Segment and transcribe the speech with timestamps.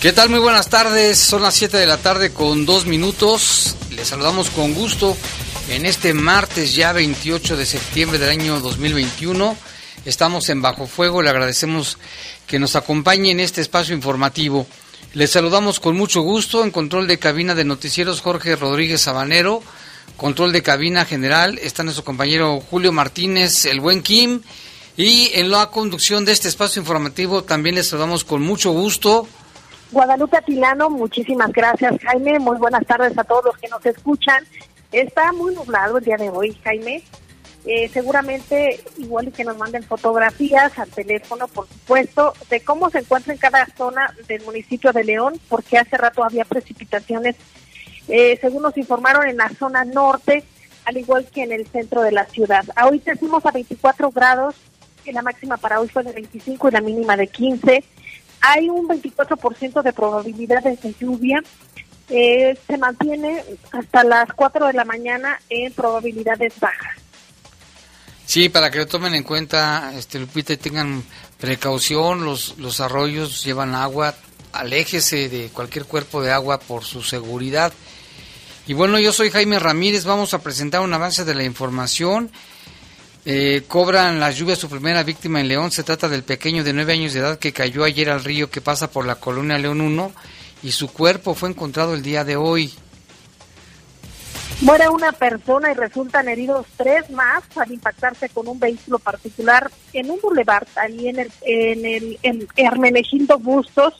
[0.00, 0.28] ¿Qué tal?
[0.28, 1.18] Muy buenas tardes.
[1.18, 3.76] Son las 7 de la tarde con dos minutos.
[3.90, 5.16] Les saludamos con gusto
[5.70, 9.56] en este martes ya 28 de septiembre del año 2021.
[10.04, 11.22] Estamos en Bajo Fuego.
[11.22, 11.96] Le agradecemos
[12.46, 14.66] que nos acompañe en este espacio informativo.
[15.14, 19.62] Les saludamos con mucho gusto en control de cabina de noticieros Jorge Rodríguez Sabanero.
[20.18, 24.42] Control de cabina general está nuestro compañero Julio Martínez, el buen Kim.
[24.98, 29.26] Y en la conducción de este espacio informativo también les saludamos con mucho gusto
[29.92, 34.44] Guadalupe Atilano, muchísimas gracias Jaime, muy buenas tardes a todos los que nos escuchan.
[34.90, 37.02] Está muy nublado el día de hoy, Jaime.
[37.64, 43.32] Eh, seguramente igual que nos manden fotografías al teléfono, por supuesto, de cómo se encuentra
[43.32, 47.36] en cada zona del municipio de León, porque hace rato había precipitaciones,
[48.08, 50.44] eh, según nos informaron, en la zona norte,
[50.84, 52.64] al igual que en el centro de la ciudad.
[52.76, 54.54] Ahorita fuimos a 24 grados,
[55.12, 57.84] la máxima para hoy fue de 25 y la mínima de 15
[58.40, 61.42] hay un 24% de probabilidades de lluvia.
[62.08, 66.96] Eh, se mantiene hasta las 4 de la mañana en probabilidades bajas.
[68.26, 71.04] Sí, para que lo tomen en cuenta, este Lupita, y tengan
[71.38, 74.14] precaución, los, los arroyos llevan agua,
[74.52, 77.72] aléjese de cualquier cuerpo de agua por su seguridad.
[78.66, 82.30] Y bueno, yo soy Jaime Ramírez, vamos a presentar un avance de la información.
[83.28, 85.72] Eh, cobran las lluvias su primera víctima en León.
[85.72, 88.60] Se trata del pequeño de nueve años de edad que cayó ayer al río que
[88.60, 90.12] pasa por la colonia León 1
[90.62, 92.72] y su cuerpo fue encontrado el día de hoy.
[94.60, 100.08] Muere una persona y resultan heridos tres más al impactarse con un vehículo particular en
[100.08, 103.94] un bulevar, ahí en el, en el en Hermenegildo Bustos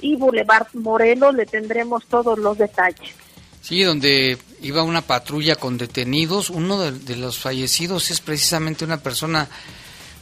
[0.00, 1.34] y Boulevard Morelos.
[1.34, 3.16] Le tendremos todos los detalles.
[3.62, 6.50] Sí, donde iba una patrulla con detenidos.
[6.50, 9.48] Uno de, los fallecidos es precisamente una persona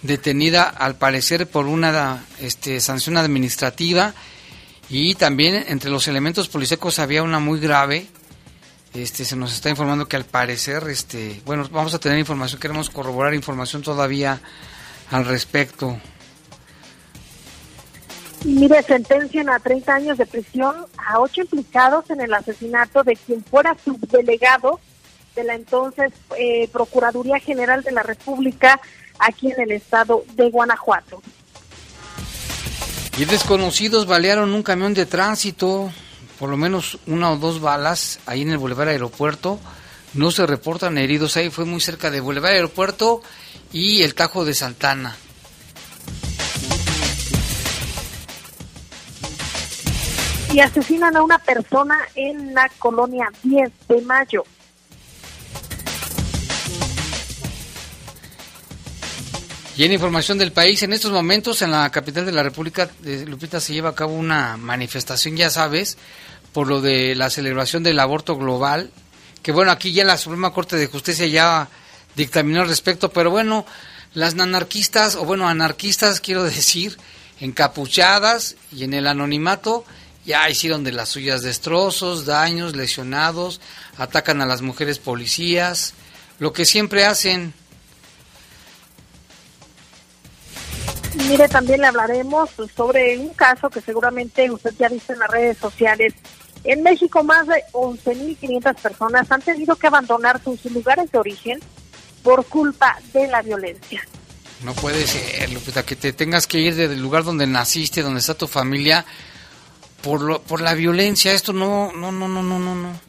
[0.03, 4.15] detenida, al parecer, por una este, sanción administrativa.
[4.91, 8.09] Y también entre los elementos policíacos había una muy grave.
[8.95, 12.89] Este, se nos está informando que al parecer, este, bueno, vamos a tener información, queremos
[12.91, 14.41] corroborar información todavía
[15.11, 16.01] al respecto.
[18.45, 23.45] Mire, sentencian a 30 años de prisión a ocho implicados en el asesinato de quien
[23.45, 24.81] fuera subdelegado
[25.35, 28.81] de la entonces eh, Procuraduría General de la República
[29.19, 31.23] aquí en el estado de Guanajuato.
[33.17, 35.91] Y desconocidos balearon un camión de tránsito,
[36.39, 39.59] por lo menos una o dos balas ahí en el Boulevard Aeropuerto.
[40.15, 43.21] No se reportan heridos ahí, fue muy cerca de Boulevard Aeropuerto
[43.73, 45.17] y el Tajo de Santana.
[50.61, 54.45] Asesinan a una persona en la colonia 10 de mayo.
[59.79, 63.25] Y en información del país, en estos momentos en la capital de la República, de
[63.27, 65.97] Lupita, se lleva a cabo una manifestación, ya sabes,
[66.53, 68.91] por lo de la celebración del aborto global,
[69.41, 71.69] que bueno, aquí ya la Suprema Corte de Justicia ya
[72.17, 73.65] dictaminó al respecto, pero bueno,
[74.15, 76.99] las anarquistas, o bueno, anarquistas quiero decir,
[77.39, 79.85] encapuchadas y en el anonimato,
[80.29, 83.63] ya hicieron de las suyas destrozos, daños, lesionados,
[83.97, 85.95] atacan a las mujeres policías,
[86.39, 87.55] lo que siempre hacen.
[91.15, 95.57] Mire, también le hablaremos sobre un caso que seguramente usted ya visto en las redes
[95.57, 96.13] sociales.
[96.63, 101.59] En México más de 11.500 personas han tenido que abandonar sus lugares de origen
[102.23, 104.03] por culpa de la violencia.
[104.63, 108.35] No puede ser, Lupita, que te tengas que ir del lugar donde naciste, donde está
[108.35, 109.07] tu familia,
[110.03, 111.33] por, lo, por la violencia.
[111.33, 113.01] Esto no, no, no, no, no, no, no.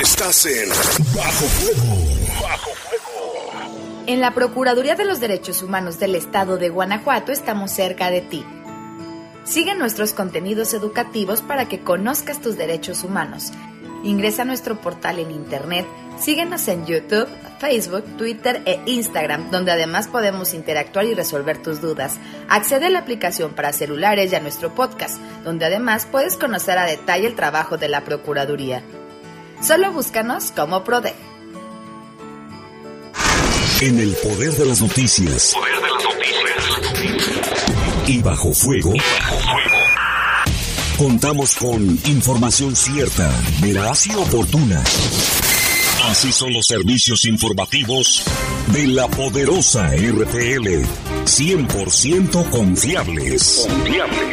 [0.00, 0.68] Estás en
[1.14, 2.42] Bajo Fuego.
[2.42, 4.04] Bajo Fuego.
[4.06, 8.44] En la Procuraduría de los Derechos Humanos del Estado de Guanajuato estamos cerca de ti.
[9.44, 13.52] Sigue nuestros contenidos educativos para que conozcas tus derechos humanos
[14.04, 15.86] Ingresa a nuestro portal en internet,
[16.20, 17.26] síguenos en YouTube,
[17.58, 22.18] Facebook, Twitter e Instagram, donde además podemos interactuar y resolver tus dudas.
[22.50, 26.84] Accede a la aplicación para celulares y a nuestro podcast, donde además puedes conocer a
[26.84, 28.82] detalle el trabajo de la Procuraduría.
[29.64, 31.14] Solo búscanos como PRODE.
[33.80, 35.54] En el poder de las noticias.
[35.54, 37.50] Poder de las noticias.
[38.06, 38.94] Y bajo fuego.
[38.94, 39.76] Y bajo fuego.
[40.98, 43.30] Contamos con información cierta,
[43.62, 44.84] veraz y oportuna.
[46.10, 48.22] Así son los servicios informativos
[48.66, 50.84] de la poderosa RTL.
[51.24, 53.66] 100% confiables.
[53.66, 54.28] Confiables,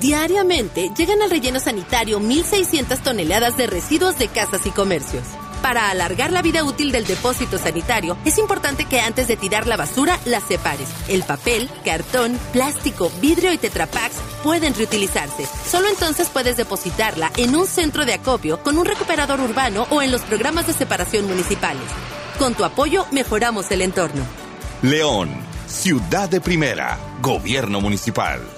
[0.00, 5.24] Diariamente llegan al relleno sanitario 1.600 toneladas de residuos de casas y comercios.
[5.60, 9.76] Para alargar la vida útil del depósito sanitario, es importante que antes de tirar la
[9.76, 10.88] basura la separes.
[11.08, 14.14] El papel, cartón, plástico, vidrio y tetrapacks
[14.44, 15.46] pueden reutilizarse.
[15.68, 20.12] Solo entonces puedes depositarla en un centro de acopio con un recuperador urbano o en
[20.12, 21.88] los programas de separación municipales.
[22.38, 24.22] Con tu apoyo mejoramos el entorno.
[24.82, 25.30] León,
[25.66, 28.57] ciudad de primera, gobierno municipal.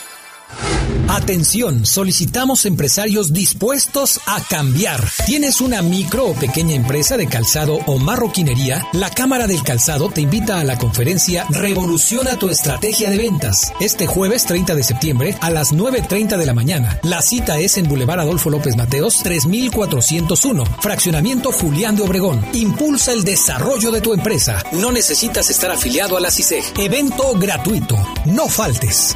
[1.11, 5.03] Atención, solicitamos empresarios dispuestos a cambiar.
[5.25, 8.87] ¿Tienes una micro o pequeña empresa de calzado o marroquinería?
[8.93, 13.73] La Cámara del Calzado te invita a la conferencia Revoluciona tu estrategia de ventas.
[13.81, 16.97] Este jueves 30 de septiembre a las 9.30 de la mañana.
[17.03, 22.45] La cita es en Boulevard Adolfo López Mateos 3401, Fraccionamiento Julián de Obregón.
[22.53, 24.63] Impulsa el desarrollo de tu empresa.
[24.71, 26.63] No necesitas estar afiliado a la CISEG.
[26.79, 27.97] Evento gratuito.
[28.25, 29.15] No faltes.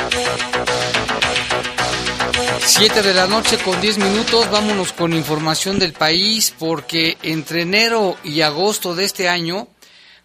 [2.63, 8.17] 7 de la noche con 10 minutos, vámonos con información del país porque entre enero
[8.23, 9.67] y agosto de este año,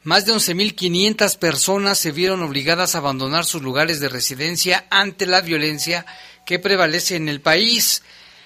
[0.03, 5.41] más de 11.500 personas se vieron obligadas a abandonar sus lugares de residencia ante la
[5.41, 6.07] violencia
[6.45, 8.03] que prevalece en el país.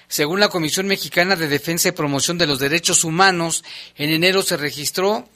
[0.07, 3.63] Según la Comisión Mexicana de Defensa y Promoción de los Derechos Humanos,
[3.95, 5.29] en enero se registró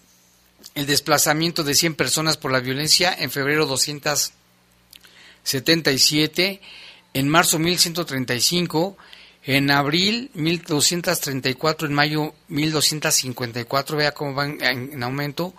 [0.74, 6.62] el desplazamiento de 100 personas por la violencia, en febrero 277,
[7.16, 8.98] en marzo 1135,
[9.46, 15.54] en abril 1234, en mayo 1254, vea cómo van en aumento,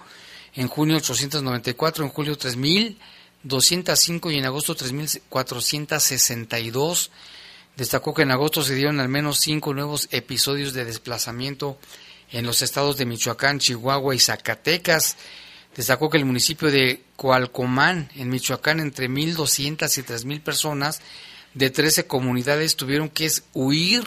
[0.54, 7.10] en junio 894, en julio 3205 y en agosto 3462.
[7.74, 11.78] Destacó que en agosto se dieron al menos cinco nuevos episodios de desplazamiento
[12.32, 15.16] en los estados de Michoacán, Chihuahua y Zacatecas.
[15.74, 21.00] Destacó que el municipio de Coalcomán, en Michoacán, entre 1.200 y 3.000 personas
[21.56, 24.04] de 13 comunidades tuvieron que huir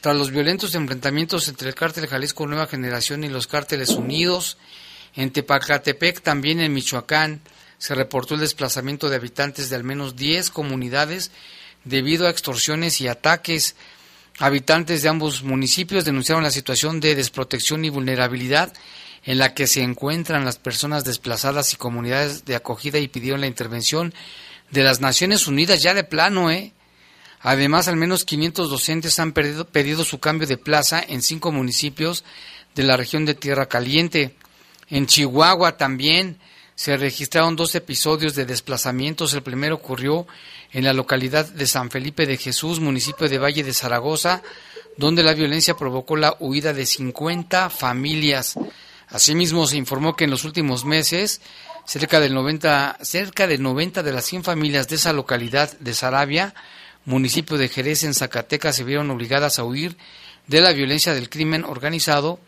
[0.00, 4.56] tras los violentos enfrentamientos entre el cártel Jalisco Nueva Generación y los cárteles unidos
[5.14, 7.42] En Tepacatepec, también en Michoacán,
[7.76, 11.30] se reportó el desplazamiento de habitantes de al menos 10 comunidades
[11.84, 13.76] debido a extorsiones y ataques.
[14.38, 18.72] Habitantes de ambos municipios denunciaron la situación de desprotección y vulnerabilidad
[19.24, 23.46] en la que se encuentran las personas desplazadas y comunidades de acogida y pidieron la
[23.46, 24.14] intervención
[24.72, 26.72] de las Naciones Unidas ya de plano, ¿eh?
[27.40, 32.24] Además, al menos 500 docentes han pedido su cambio de plaza en cinco municipios
[32.74, 34.36] de la región de Tierra Caliente.
[34.88, 36.38] En Chihuahua también
[36.74, 39.34] se registraron dos episodios de desplazamientos.
[39.34, 40.26] El primero ocurrió
[40.72, 44.42] en la localidad de San Felipe de Jesús, municipio de Valle de Zaragoza,
[44.96, 48.54] donde la violencia provocó la huida de 50 familias.
[49.08, 51.40] Asimismo, se informó que en los últimos meses
[51.84, 56.54] cerca del 90, cerca del 90 de las 100 familias de esa localidad de Sarabia,
[57.04, 59.96] municipio de Jerez en Zacatecas, se vieron obligadas a huir
[60.46, 62.40] de la violencia del crimen organizado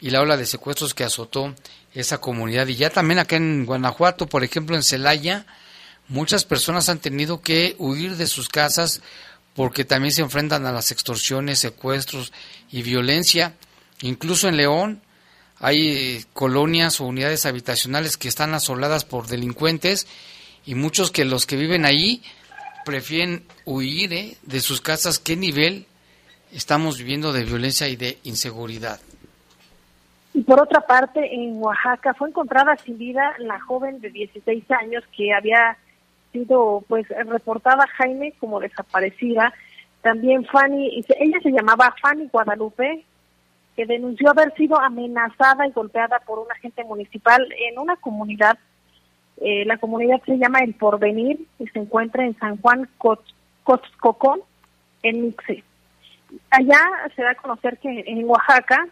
[0.00, 1.54] y la ola de secuestros que azotó
[1.94, 2.66] esa comunidad.
[2.68, 5.46] Y ya también acá en Guanajuato, por ejemplo en Celaya,
[6.08, 9.00] muchas personas han tenido que huir de sus casas
[9.54, 12.32] porque también se enfrentan a las extorsiones, secuestros
[12.70, 13.54] y violencia.
[14.02, 15.02] Incluso en León
[15.60, 20.06] hay colonias o unidades habitacionales que están asoladas por delincuentes
[20.64, 22.22] y muchos que los que viven ahí
[22.84, 24.36] prefieren huir ¿eh?
[24.42, 25.18] de sus casas.
[25.18, 25.86] ¿Qué nivel
[26.52, 29.00] estamos viviendo de violencia y de inseguridad?
[30.34, 35.02] Y por otra parte, en Oaxaca fue encontrada sin vida la joven de 16 años
[35.16, 35.78] que había
[36.32, 39.54] sido pues reportada Jaime como desaparecida.
[40.02, 43.02] También Fanny, ella se llamaba Fanny Guadalupe,
[43.76, 48.58] que denunció haber sido amenazada y golpeada por un agente municipal en una comunidad.
[49.38, 52.88] Eh, la comunidad se llama El Porvenir y se encuentra en San Juan
[53.64, 54.40] Cotzcocón,
[55.02, 55.62] en Mixe.
[56.50, 56.80] Allá
[57.14, 58.88] se da a conocer que en Oaxaca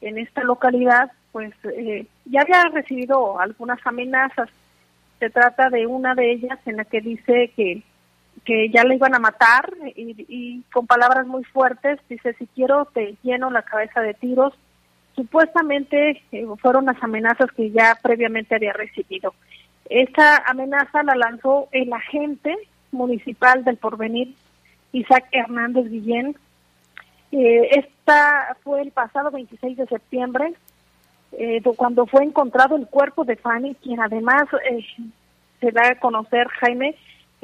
[0.00, 4.48] en esta localidad, pues eh, ya había recibido algunas amenazas.
[5.18, 7.82] Se trata de una de ellas en la que dice que,
[8.44, 13.16] que ya le iban a matar y, con palabras muy fuertes dice, si quiero te
[13.22, 14.52] lleno la cabeza de tiros.
[15.14, 19.32] Supuestamente eh, fueron las amenazas que ya previamente había recibido.
[19.88, 22.56] Esta amenaza la lanzó el agente
[22.90, 24.34] municipal del porvenir,
[24.92, 26.36] Isaac Hernández Guillén,
[27.36, 30.54] eh, esta fue el pasado 26 de septiembre,
[31.32, 34.84] eh, cuando fue encontrado el cuerpo de Fanny, quien además eh,
[35.60, 36.94] se da a conocer, Jaime,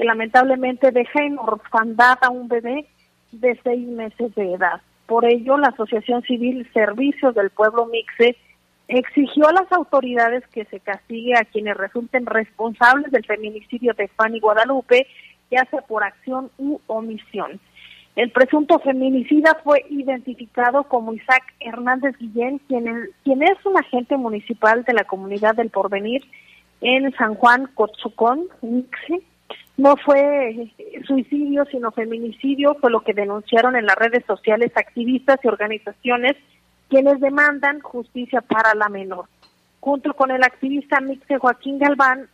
[0.01, 2.87] que lamentablemente deja en orfandad a un bebé
[3.33, 4.81] de seis meses de edad.
[5.05, 8.35] Por ello, la Asociación Civil Servicios del Pueblo Mixe
[8.89, 14.41] exigió a las autoridades que se castigue a quienes resulten responsables del feminicidio de Fanny
[14.41, 15.07] Guadalupe,
[15.51, 17.61] ya sea por acción u omisión.
[18.17, 24.83] El presunto feminicida fue identificado como Isaac Hernández Guillén, quien, quien es un agente municipal
[24.85, 26.25] de la comunidad del Porvenir
[26.81, 29.27] en San Juan Cochucón, Mixe.
[29.81, 30.71] No fue
[31.07, 36.37] suicidio, sino feminicidio, fue lo que denunciaron en las redes sociales activistas y organizaciones
[36.91, 39.25] quienes demandan justicia para la menor.
[39.81, 42.29] Junto con el activista Mixe Joaquín Galván,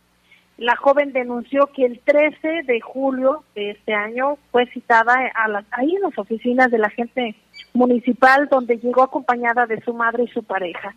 [0.57, 5.95] la joven denunció que el 13 de julio de este año fue citada a ahí
[5.95, 7.33] en las oficinas de la gente
[7.73, 10.93] municipal donde llegó acompañada de su madre y su pareja.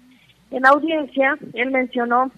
[0.51, 2.33] En audiencia, él mencionó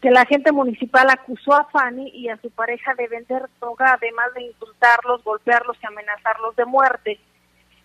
[0.00, 4.26] que la gente municipal acusó a Fanny y a su pareja de vender droga, además
[4.34, 7.20] de insultarlos, golpearlos y amenazarlos de muerte.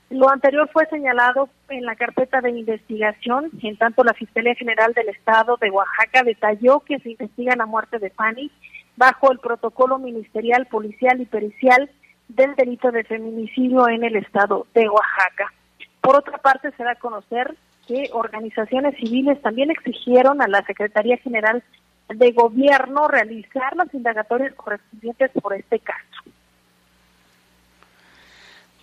[0.10, 3.50] Lo anterior fue señalado en la carpeta de investigación.
[3.64, 7.98] En tanto, la Fiscalía General del Estado de Oaxaca detalló que se investiga la muerte
[7.98, 8.52] de Fanny
[8.96, 11.90] bajo el protocolo ministerial, policial y pericial
[12.28, 15.52] del delito de feminicidio en el Estado de Oaxaca.
[16.00, 17.56] Por otra parte, se da a conocer
[17.88, 21.64] que organizaciones civiles también exigieron a la Secretaría General
[22.16, 26.24] de Gobierno realizar las indagatorias correspondientes por este caso.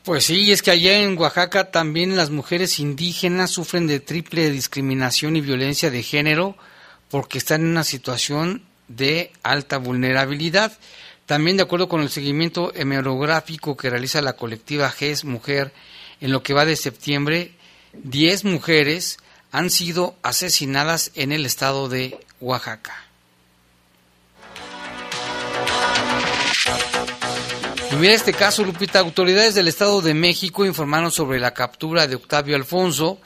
[0.05, 5.37] Pues sí, es que allá en Oaxaca también las mujeres indígenas sufren de triple discriminación
[5.37, 6.57] y violencia de género
[7.11, 10.73] porque están en una situación de alta vulnerabilidad.
[11.27, 15.73] También de acuerdo con el seguimiento hemerográfico que realiza la colectiva GES Mujer,
[16.21, 17.53] en lo que va de septiembre,
[17.93, 19.19] 10 mujeres
[19.53, 23.10] han sido asesinadas en el estado de Oaxaca.
[28.01, 28.99] Mira este caso, Lupita.
[28.99, 33.21] Autoridades del Estado de México informaron sobre la captura de Octavio Alfonso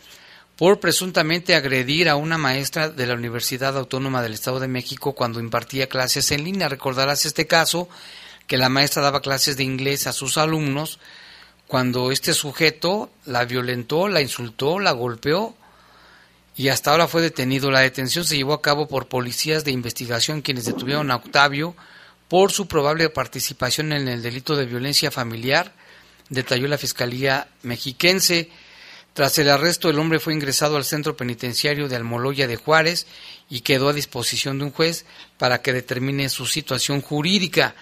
[0.56, 5.38] por presuntamente agredir a una maestra de la Universidad Autónoma del Estado de México cuando
[5.38, 6.68] impartía clases en línea.
[6.68, 7.88] Recordarás este caso,
[8.48, 10.98] que la maestra daba clases de inglés a sus alumnos
[11.68, 15.54] cuando este sujeto la violentó, la insultó, la golpeó
[16.56, 17.70] y hasta ahora fue detenido.
[17.70, 21.76] La detención se llevó a cabo por policías de investigación quienes detuvieron a Octavio
[22.34, 25.72] por su probable participación en el delito de violencia familiar,
[26.30, 28.50] detalló la Fiscalía mexiquense.
[29.12, 33.06] Tras el arresto, el hombre fue ingresado al centro penitenciario de Almoloya de Juárez
[33.48, 35.06] y quedó a disposición de un juez
[35.38, 37.76] para que determine su situación jurídica.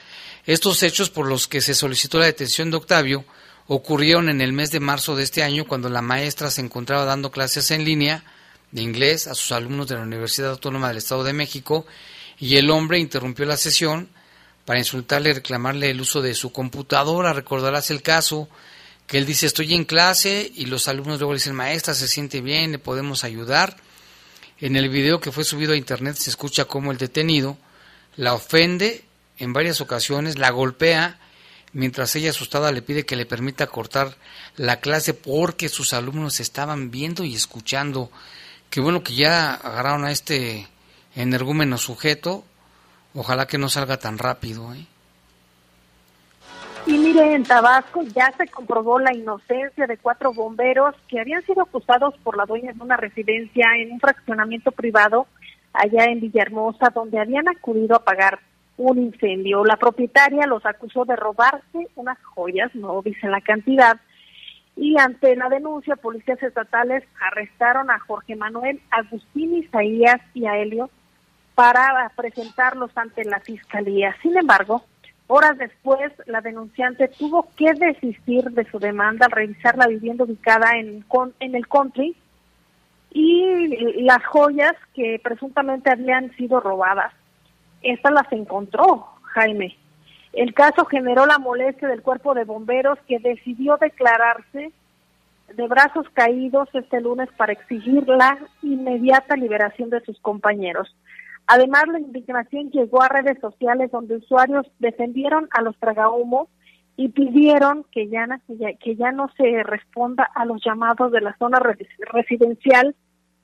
[0.45, 3.25] Estos hechos por los que se solicitó la detención de Octavio
[3.69, 7.31] ocurrieron en el mes de marzo de este año cuando la maestra se encontraba dando
[7.31, 8.23] clases en línea
[8.71, 11.87] de inglés a sus alumnos de la Universidad Autónoma del Estado de México
[12.39, 14.11] y el hombre interrumpió la sesión
[14.65, 17.33] para insultarle y reclamarle el uso de su computadora.
[17.33, 18.49] Recordarás el caso
[19.07, 22.41] que él dice estoy en clase y los alumnos luego le dicen maestra se siente
[22.41, 23.77] bien, le podemos ayudar.
[24.61, 27.59] En el video que fue subido a internet se escucha cómo el detenido
[28.17, 29.05] la ofende
[29.39, 31.19] en varias ocasiones, la golpea,
[31.73, 34.17] mientras ella asustada le pide que le permita cortar
[34.57, 38.11] la clase porque sus alumnos estaban viendo y escuchando.
[38.71, 40.69] Qué bueno que ya agarraron a este
[41.17, 42.45] energúmeno sujeto
[43.15, 44.73] Ojalá que no salga tan rápido.
[44.75, 44.87] ¿eh?
[46.87, 51.63] Y mire, en Tabasco ya se comprobó la inocencia de cuatro bomberos que habían sido
[51.63, 55.27] acusados por la dueña de una residencia en un fraccionamiento privado
[55.73, 58.41] allá en Villahermosa, donde habían acudido a apagar
[58.77, 59.65] un incendio.
[59.65, 63.99] La propietaria los acusó de robarse unas joyas, no dicen la cantidad,
[64.77, 70.91] y ante la denuncia, policías estatales arrestaron a Jorge Manuel, Agustín Isaías y a Helio
[71.55, 74.17] para presentarlos ante la fiscalía.
[74.23, 74.83] Sin embargo,
[75.27, 80.73] horas después, la denunciante tuvo que desistir de su demanda al revisar la vivienda ubicada
[80.77, 81.05] en,
[81.41, 82.17] en el country
[83.11, 87.13] y las joyas que presuntamente habían sido robadas.
[87.83, 89.77] Estas las encontró Jaime.
[90.33, 94.73] El caso generó la molestia del cuerpo de bomberos que decidió declararse
[95.55, 100.95] de brazos caídos este lunes para exigir la inmediata liberación de sus compañeros.
[101.47, 106.49] Además, la indignación llegó a redes sociales donde usuarios defendieron a los tragahumos
[106.97, 108.27] y pidieron que ya,
[108.81, 112.95] que ya no se responda a los llamados de la zona residencial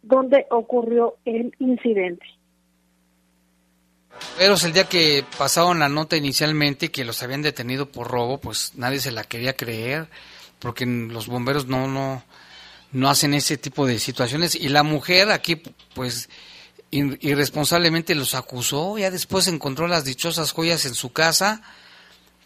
[0.02, 2.24] donde ocurrió el incidente.
[4.38, 9.00] El día que pasaron la nota inicialmente que los habían detenido por robo, pues nadie
[9.00, 10.08] se la quería creer,
[10.58, 12.22] porque los bomberos no, no,
[12.92, 14.54] no hacen ese tipo de situaciones.
[14.54, 15.62] Y la mujer aquí,
[15.94, 16.28] pues
[16.90, 21.62] irresponsablemente los acusó, ya después encontró las dichosas joyas en su casa,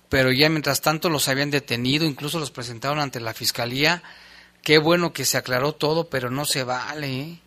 [0.08, 4.02] pero ya mientras tanto los habían detenido, incluso los presentaron ante la fiscalía.
[4.62, 7.20] Qué bueno que se aclaró todo, pero no se vale.
[7.20, 7.40] ¿eh?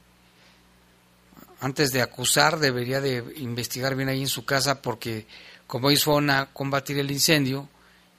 [1.59, 5.27] Antes de acusar debería de investigar bien ahí en su casa porque
[5.67, 7.69] como ellos fueron a combatir el incendio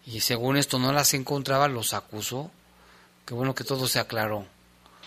[0.07, 2.51] y según esto no las encontraba, los acusó.
[3.25, 4.47] Qué bueno que todo se aclaró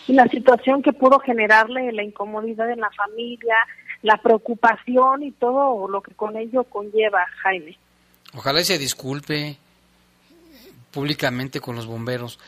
[0.08, 3.56] la situación que pudo generarle la incomodidad en la familia,
[4.02, 7.76] la preocupación y todo lo que con ello conlleva, Jaime.
[8.34, 9.56] Ojalá se disculpe
[10.90, 12.38] públicamente con los bomberos.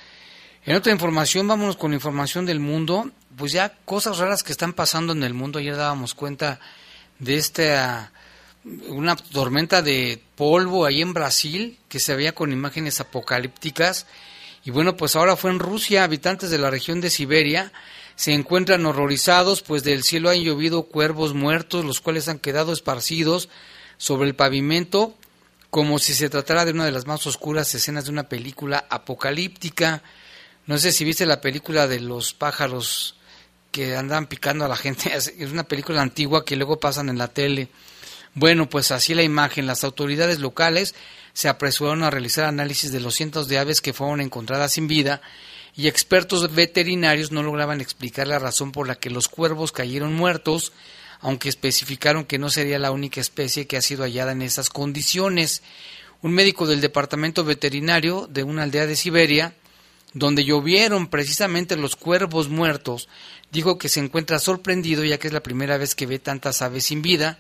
[0.65, 5.13] En otra información, vámonos con información del mundo, pues ya cosas raras que están pasando
[5.13, 5.59] en el mundo.
[5.59, 6.61] Ayer dábamos cuenta
[7.19, 8.13] de esta
[8.89, 14.07] una tormenta de polvo ahí en Brasil que se veía con imágenes apocalípticas
[14.65, 17.73] y bueno, pues ahora fue en Rusia, habitantes de la región de Siberia
[18.15, 23.49] se encuentran horrorizados, pues del cielo han llovido cuervos muertos, los cuales han quedado esparcidos
[23.97, 25.15] sobre el pavimento,
[25.71, 30.03] como si se tratara de una de las más oscuras escenas de una película apocalíptica.
[30.67, 33.17] No sé si viste la película de los pájaros
[33.71, 35.13] que andan picando a la gente.
[35.15, 37.71] Es una película antigua que luego pasan en la tele.
[38.35, 39.67] Bueno, pues así la imagen.
[39.67, 40.95] Las autoridades locales
[41.35, 45.21] se apresuraron a realizar análisis de los cientos de aves que fueron encontradas sin vida
[45.75, 50.73] y expertos veterinarios no lograban explicar la razón por la que los cuervos cayeron muertos,
[51.21, 55.63] aunque especificaron que no sería la única especie que ha sido hallada en esas condiciones.
[56.21, 59.55] Un médico del departamento veterinario de una aldea de Siberia,
[60.13, 63.09] donde llovieron precisamente los cuervos muertos,
[63.51, 66.85] dijo que se encuentra sorprendido ya que es la primera vez que ve tantas aves
[66.85, 67.39] sin vida,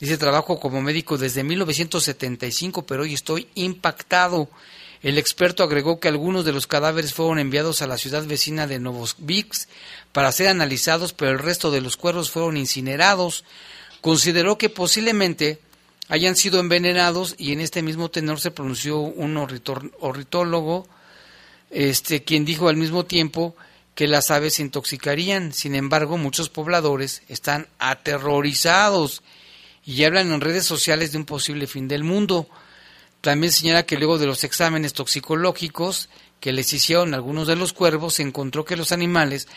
[0.00, 4.48] Dice, trabajo como médico desde 1975, pero hoy estoy impactado.
[5.02, 8.78] El experto agregó que algunos de los cadáveres fueron enviados a la ciudad vecina de
[8.78, 9.68] Novosibirsk
[10.12, 13.44] para ser analizados, pero el resto de los cuervos fueron incinerados.
[14.00, 15.58] Consideró que posiblemente
[16.08, 20.88] hayan sido envenenados y en este mismo tenor se pronunció un ornitólogo,
[21.70, 23.54] este, quien dijo al mismo tiempo
[23.94, 25.52] que las aves se intoxicarían.
[25.52, 29.22] Sin embargo, muchos pobladores están aterrorizados
[29.90, 32.48] y hablan en redes sociales de un posible fin del mundo.
[33.22, 38.14] También señala que luego de los exámenes toxicológicos que les hicieron algunos de los cuervos,
[38.14, 39.48] se encontró que los animales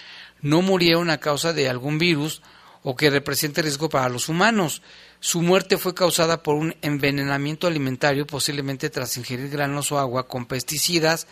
[0.41, 2.41] no murieron a causa de algún virus
[2.81, 4.81] o que represente riesgo para los humanos.
[5.19, 10.47] Su muerte fue causada por un envenenamiento alimentario, posiblemente tras ingerir granos o agua con
[10.47, 11.27] pesticidas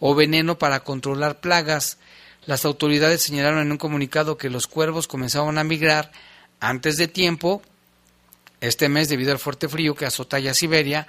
[0.00, 1.96] o veneno para controlar plagas.
[2.44, 6.12] Las autoridades señalaron en un comunicado que los cuervos comenzaron a migrar
[6.60, 7.62] antes de tiempo
[8.66, 11.06] este mes debido al fuerte frío que azota ya Siberia,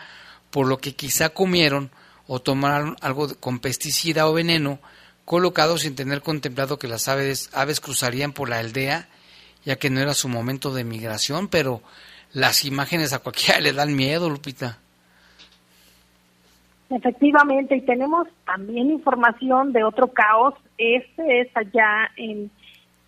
[0.52, 1.92] por lo que quizá comieron
[2.28, 4.80] o tomaron algo con pesticida o veneno
[5.26, 9.08] colocado sin tener contemplado que las aves, aves cruzarían por la aldea,
[9.66, 11.82] ya que no era su momento de migración, pero
[12.32, 14.80] las imágenes a cualquiera le dan miedo, Lupita.
[16.90, 20.54] Efectivamente, y tenemos también información de otro caos.
[20.78, 22.52] Este es allá en,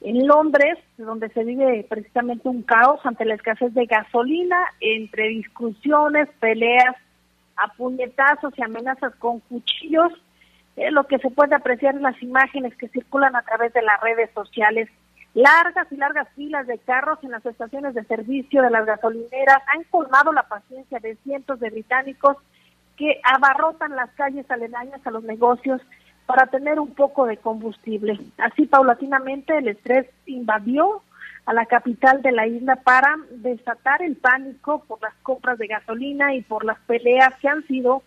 [0.01, 6.29] en Londres, donde se vive precisamente un caos ante la escasez de gasolina, entre discusiones,
[6.39, 6.95] peleas,
[7.55, 10.12] a puñetazos y amenazas con cuchillos.
[10.75, 13.99] Eh, lo que se puede apreciar en las imágenes que circulan a través de las
[14.01, 14.88] redes sociales.
[15.33, 19.83] Largas y largas filas de carros en las estaciones de servicio de las gasolineras han
[19.86, 22.38] colmado la paciencia de cientos de británicos
[22.95, 25.81] que abarrotan las calles aledañas a los negocios
[26.28, 28.20] para tener un poco de combustible.
[28.38, 31.02] Así, paulatinamente, el estrés invadió
[31.46, 36.36] a la capital de la isla para desatar el pánico por las compras de gasolina
[36.36, 38.04] y por las peleas que han sido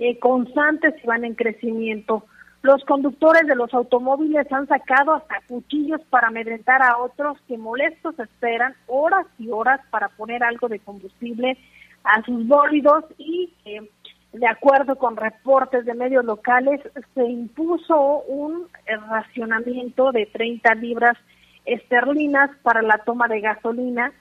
[0.00, 2.24] eh, constantes y van en crecimiento.
[2.62, 8.18] Los conductores de los automóviles han sacado hasta cuchillos para amedrentar a otros que molestos
[8.18, 11.56] esperan horas y horas para poner algo de combustible
[12.02, 13.88] a sus bólidos y eh,
[14.32, 16.80] de acuerdo con reportes de medios locales,
[17.14, 21.18] se impuso un racionamiento de 30 libras
[21.64, 24.12] esterlinas para la toma de gasolina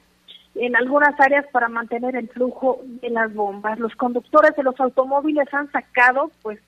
[0.55, 3.79] en algunas áreas para mantener el flujo de las bombas.
[3.79, 6.59] Los conductores de los automóviles han sacado pues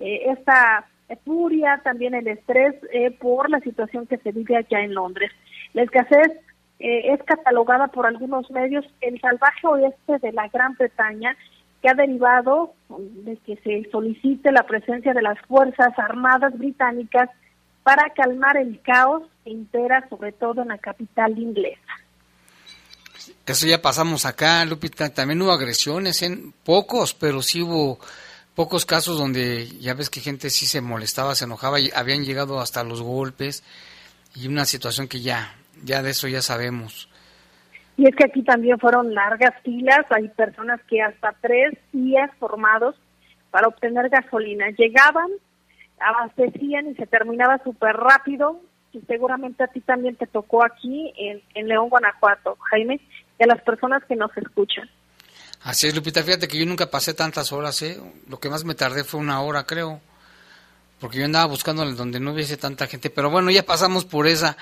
[0.00, 0.86] eh, esta
[1.24, 5.30] furia, también el estrés eh, por la situación que se vive allá en Londres.
[5.72, 6.32] La escasez
[6.78, 11.36] eh, es catalogada por algunos medios el salvaje oeste de la Gran Bretaña
[11.80, 17.30] que ha derivado de que se solicite la presencia de las Fuerzas Armadas británicas
[17.82, 21.80] para calmar el caos que impera sobre todo en la capital inglesa.
[23.46, 25.12] Eso ya pasamos acá, Lupita.
[25.12, 27.98] También hubo agresiones, en pocos, pero sí hubo
[28.54, 32.60] pocos casos donde ya ves que gente sí se molestaba, se enojaba y habían llegado
[32.60, 33.62] hasta los golpes
[34.34, 37.08] y una situación que ya, ya de eso ya sabemos.
[37.96, 42.96] Y es que aquí también fueron largas filas, hay personas que hasta tres días formados
[43.50, 44.70] para obtener gasolina.
[44.70, 45.28] Llegaban,
[46.00, 48.60] abastecían y se terminaba súper rápido.
[48.92, 53.00] Y seguramente a ti también te tocó aquí en, en León, Guanajuato, Jaime,
[53.38, 54.88] y a las personas que nos escuchan.
[55.62, 57.98] Así es, Lupita, fíjate que yo nunca pasé tantas horas, ¿eh?
[58.28, 60.00] Lo que más me tardé fue una hora, creo.
[61.02, 63.10] Porque yo andaba buscando donde no hubiese tanta gente.
[63.10, 64.56] Pero bueno, ya pasamos por esa.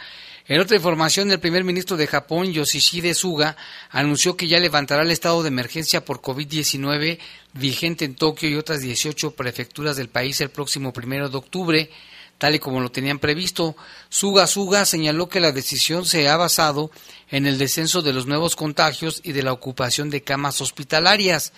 [0.49, 3.59] En otra información, el primer ministro de Japón, Yoshihide Suga,
[3.91, 7.19] anunció que ya levantará el estado de emergencia por COVID-19
[7.53, 11.91] vigente en Tokio y otras 18 prefecturas del país el próximo primero de octubre,
[12.39, 13.77] tal y como lo tenían previsto.
[14.09, 16.91] Suga Suga señaló que la decisión se ha basado
[17.29, 21.53] en el descenso de los nuevos contagios y de la ocupación de camas hospitalarias.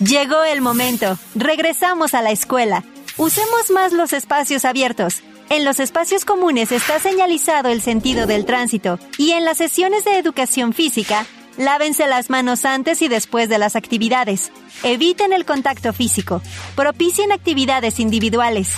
[0.00, 1.18] Llegó el momento.
[1.34, 2.84] Regresamos a la escuela.
[3.16, 5.22] Usemos más los espacios abiertos.
[5.50, 10.16] En los espacios comunes está señalizado el sentido del tránsito y en las sesiones de
[10.16, 11.26] educación física,
[11.58, 14.52] lávense las manos antes y después de las actividades.
[14.84, 16.40] Eviten el contacto físico.
[16.76, 18.76] Propicien actividades individuales.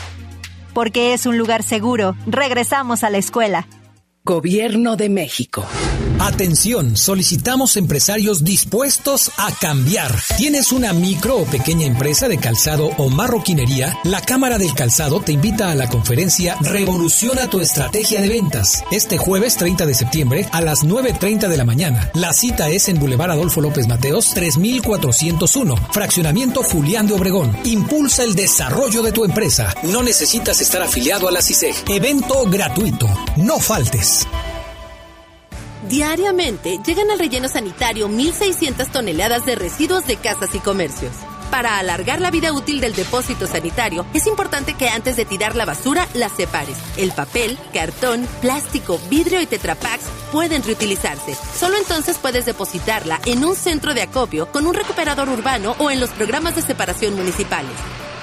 [0.72, 3.68] Porque es un lugar seguro, regresamos a la escuela.
[4.24, 5.66] Gobierno de México.
[6.22, 10.14] Atención, solicitamos empresarios dispuestos a cambiar.
[10.36, 13.98] ¿Tienes una micro o pequeña empresa de calzado o marroquinería?
[14.04, 18.84] La Cámara del Calzado te invita a la conferencia Revoluciona tu estrategia de ventas.
[18.92, 22.08] Este jueves 30 de septiembre a las 9.30 de la mañana.
[22.14, 27.50] La cita es en Boulevard Adolfo López Mateos 3401, Fraccionamiento Julián de Obregón.
[27.64, 29.74] Impulsa el desarrollo de tu empresa.
[29.82, 31.74] No necesitas estar afiliado a la CISEG.
[31.88, 33.08] Evento gratuito.
[33.38, 34.24] No faltes.
[35.88, 41.12] Diariamente llegan al relleno sanitario 1.600 toneladas de residuos de casas y comercios.
[41.50, 45.66] Para alargar la vida útil del depósito sanitario, es importante que antes de tirar la
[45.66, 46.78] basura las separes.
[46.96, 51.34] El papel, cartón, plástico, vidrio y tetrapacks pueden reutilizarse.
[51.34, 56.00] Solo entonces puedes depositarla en un centro de acopio con un recuperador urbano o en
[56.00, 57.72] los programas de separación municipales.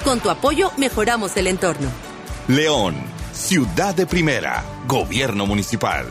[0.04, 1.89] Con tu apoyo mejoramos el entorno.
[2.48, 2.95] León,
[3.32, 6.08] ciudad de primera, gobierno municipal.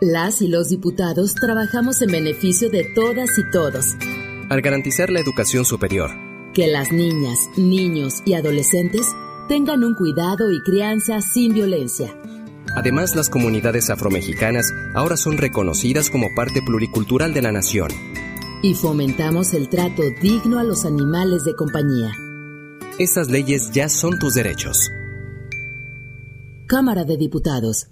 [0.00, 3.96] Las y los diputados trabajamos en beneficio de todas y todos.
[4.48, 6.12] Al garantizar la educación superior.
[6.54, 9.04] Que las niñas, niños y adolescentes
[9.48, 12.16] tengan un cuidado y crianza sin violencia.
[12.76, 17.90] Además, las comunidades afromexicanas ahora son reconocidas como parte pluricultural de la nación.
[18.62, 22.12] Y fomentamos el trato digno a los animales de compañía.
[23.00, 24.78] Estas leyes ya son tus derechos.
[26.68, 27.88] Cámara de Diputados.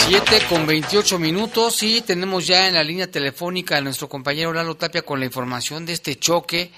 [0.07, 4.75] 7 con 28 minutos y tenemos ya en la línea telefónica a nuestro compañero Lalo
[4.77, 6.71] Tapia con la información de este choque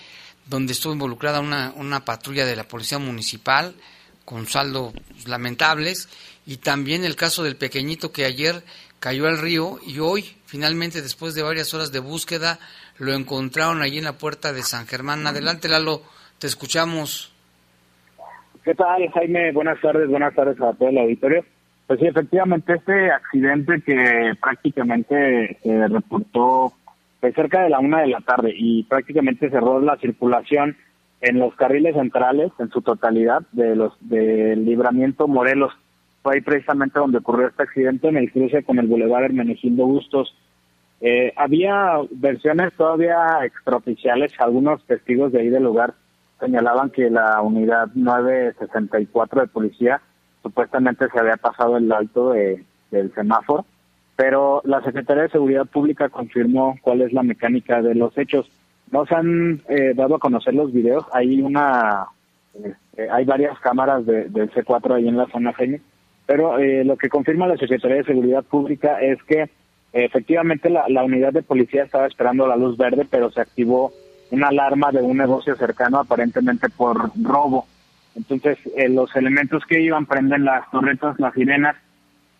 [0.46, 3.74] donde estuvo involucrada una, una patrulla de la Policía Municipal
[4.24, 4.92] con saldo
[5.26, 6.08] lamentables
[6.46, 8.62] y también el caso del pequeñito que ayer
[9.00, 12.58] cayó al río y hoy finalmente después de varias horas de búsqueda
[12.98, 15.26] lo encontraron allí en la puerta de San Germán.
[15.26, 16.02] Adelante Lalo,
[16.38, 17.32] te escuchamos.
[18.64, 19.52] ¿Qué tal Jaime?
[19.52, 21.44] Buenas tardes, buenas tardes a todo el auditorio.
[21.86, 26.72] Pues sí, efectivamente este accidente que prácticamente se reportó
[27.22, 30.76] pues cerca de la una de la tarde y prácticamente cerró la circulación
[31.20, 35.72] en los carriles centrales en su totalidad de los del libramiento Morelos.
[36.20, 40.36] Fue ahí precisamente donde ocurrió este accidente en el cruce con el Boulevard Hermenegildo Bustos.
[41.00, 45.94] Eh, había versiones todavía extraoficiales, algunos testigos de ahí del lugar
[46.40, 50.00] señalaban que la unidad 964 de policía
[50.42, 53.64] supuestamente se había pasado el alto de, del semáforo
[54.16, 58.50] pero la Secretaría de Seguridad Pública confirmó cuál es la mecánica de los hechos.
[58.90, 62.06] No se han eh, dado a conocer los videos, hay una,
[62.54, 65.80] este, hay varias cámaras de, del C4 ahí en la zona Jaime,
[66.26, 69.48] pero eh, lo que confirma la Secretaría de Seguridad Pública es que
[69.92, 73.92] efectivamente la, la unidad de policía estaba esperando la luz verde, pero se activó
[74.30, 77.66] una alarma de un negocio cercano aparentemente por robo.
[78.16, 81.76] Entonces eh, los elementos que iban prenden las torretas, las sirenas,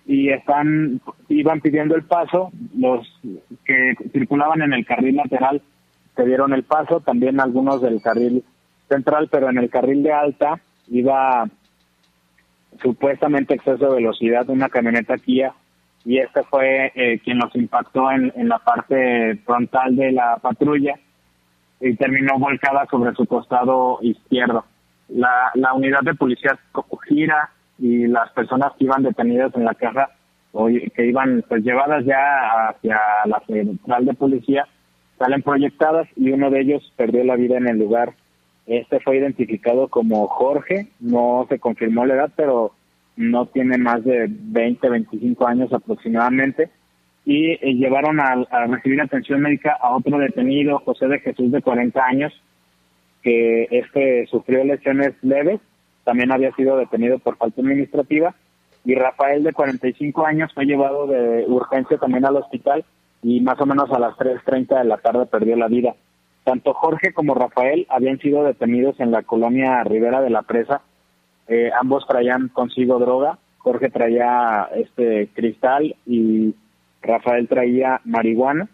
[0.06, 3.06] y están iban pidiendo el paso los
[3.64, 5.62] que circulaban en el carril lateral
[6.16, 8.44] se dieron el paso también algunos del carril
[8.88, 11.48] central pero en el carril de alta iba
[12.82, 15.54] supuestamente exceso de velocidad una camioneta Kia
[16.04, 20.94] y este fue eh, quien los impactó en, en la parte frontal de la patrulla
[21.80, 24.64] y terminó volcada sobre su costado izquierdo.
[25.08, 26.58] La, la unidad de policía
[27.08, 30.10] gira y las personas que iban detenidas en la caja
[30.52, 34.68] o que iban pues llevadas ya hacia la central de policía
[35.18, 38.14] salen proyectadas y uno de ellos perdió la vida en el lugar.
[38.66, 42.72] Este fue identificado como Jorge, no se confirmó la edad, pero
[43.16, 46.70] no tiene más de 20, 25 años aproximadamente.
[47.24, 51.62] Y eh, llevaron a, a, recibir atención médica a otro detenido, José de Jesús, de
[51.62, 52.32] 40 años,
[53.22, 55.60] que este sufrió lesiones leves
[56.04, 58.34] también había sido detenido por falta administrativa
[58.84, 62.84] y Rafael de 45 años fue llevado de urgencia también al hospital
[63.22, 65.94] y más o menos a las 3.30 de la tarde perdió la vida.
[66.44, 70.82] Tanto Jorge como Rafael habían sido detenidos en la colonia Rivera de la Presa.
[71.46, 73.38] Eh, ambos traían consigo droga.
[73.58, 76.52] Jorge traía este cristal y
[77.00, 78.68] Rafael traía marihuana.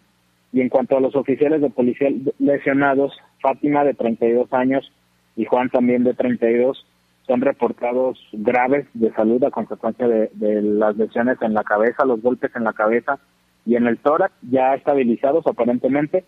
[0.51, 4.91] Y en cuanto a los oficiales de policía lesionados, Fátima de 32 años
[5.35, 6.85] y Juan también de 32
[7.29, 12.23] son reportados graves de salud a consecuencia de, de las lesiones en la cabeza, los
[12.23, 13.19] golpes en la cabeza
[13.67, 16.25] y en el tórax, ya estabilizados aparentemente.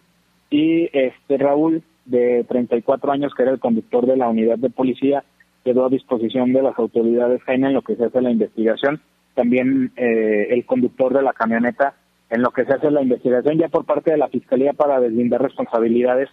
[0.51, 5.23] Y este Raúl, de 34 años, que era el conductor de la unidad de policía,
[5.63, 9.01] quedó a disposición de las autoridades Jaime en lo que se hace la investigación.
[9.33, 11.95] También eh, el conductor de la camioneta
[12.29, 15.41] en lo que se hace la investigación ya por parte de la Fiscalía para deslindar
[15.41, 16.29] responsabilidades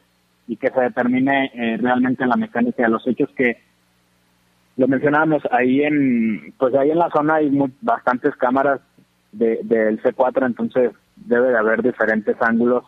[0.46, 3.56] y que se determine eh, realmente la mecánica de los hechos que
[4.78, 7.50] lo mencionábamos ahí en pues ahí en la zona hay
[7.82, 8.80] bastantes cámaras
[9.32, 12.84] de, del C4 entonces debe de haber diferentes ángulos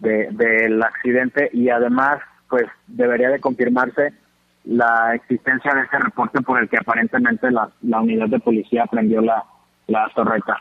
[0.00, 2.18] de, del accidente y además
[2.50, 4.12] pues debería de confirmarse
[4.64, 9.20] la existencia de ese reporte por el que aparentemente la, la unidad de policía prendió
[9.20, 9.44] la,
[9.86, 10.56] la torreta.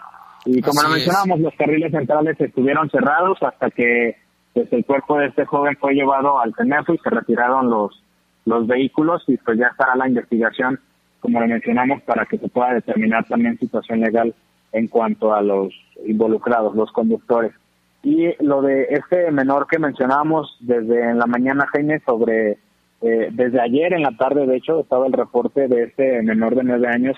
[0.46, 4.16] Y como lo mencionábamos, los carriles centrales estuvieron cerrados hasta que
[4.54, 8.02] pues, el cuerpo de este joven fue llevado al CENEFO y se retiraron los,
[8.46, 10.80] los vehículos y pues ya estará la investigación,
[11.20, 14.34] como lo mencionamos, para que se pueda determinar también situación legal
[14.72, 15.74] en cuanto a los
[16.06, 17.54] involucrados, los conductores.
[18.04, 22.58] Y lo de este menor que mencionábamos desde en la mañana, Jaime, sobre,
[23.02, 26.64] eh, desde ayer en la tarde, de hecho, estaba el reporte de este menor de
[26.64, 27.18] nueve años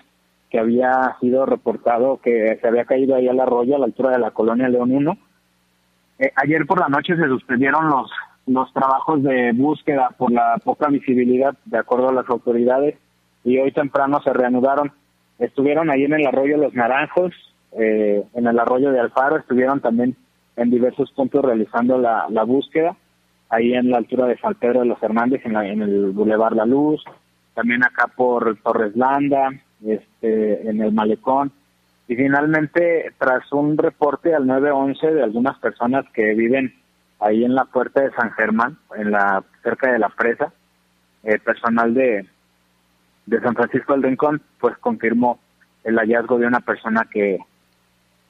[0.50, 4.20] que había sido reportado que se había caído ahí al arroyo a la altura de
[4.20, 5.18] la colonia León 1.
[6.20, 8.12] Eh, ayer por la noche se suspendieron los,
[8.46, 12.96] los trabajos de búsqueda por la poca visibilidad, de acuerdo a las autoridades,
[13.44, 14.92] y hoy temprano se reanudaron.
[15.40, 17.34] Estuvieron ahí en el arroyo Los Naranjos,
[17.74, 20.16] eh, en el arroyo de Alfaro, estuvieron también
[20.56, 22.96] en diversos puntos realizando la, la búsqueda,
[23.50, 26.56] ahí en la altura de San Pedro de los Hernández, en, la, en el Boulevard
[26.56, 27.04] La Luz,
[27.54, 29.50] también acá por Torres Landa,
[29.86, 31.52] este, en el malecón.
[32.08, 36.74] Y finalmente, tras un reporte al 911 de algunas personas que viven
[37.24, 40.52] ahí en la puerta de San Germán, en la cerca de la presa,
[41.24, 42.28] el personal de,
[43.26, 45.40] de San Francisco del Rincón, pues confirmó
[45.84, 47.40] el hallazgo de una persona que,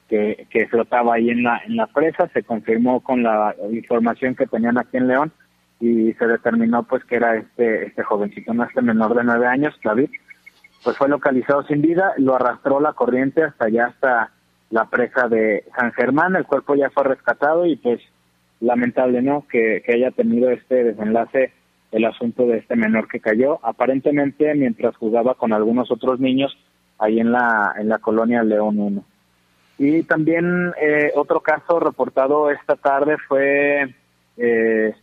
[0.08, 4.78] que, flotaba ahí en la, en la presa, se confirmó con la información que tenían
[4.78, 5.32] aquí en León
[5.80, 10.10] y se determinó pues que era este, este jovencito, este menor de nueve años, David,
[10.82, 14.30] pues fue localizado sin vida, lo arrastró la corriente hasta allá, hasta
[14.70, 18.00] la presa de San Germán, el cuerpo ya fue rescatado y pues
[18.60, 19.46] lamentable, ¿no?
[19.48, 21.52] Que, haya tenido este desenlace
[21.92, 26.56] el asunto de este menor que cayó, aparentemente mientras jugaba con algunos otros niños
[26.98, 29.04] ahí en la, en la colonia León 1.
[29.78, 33.94] Y también eh, otro caso reportado esta tarde fue
[34.36, 34.94] eh,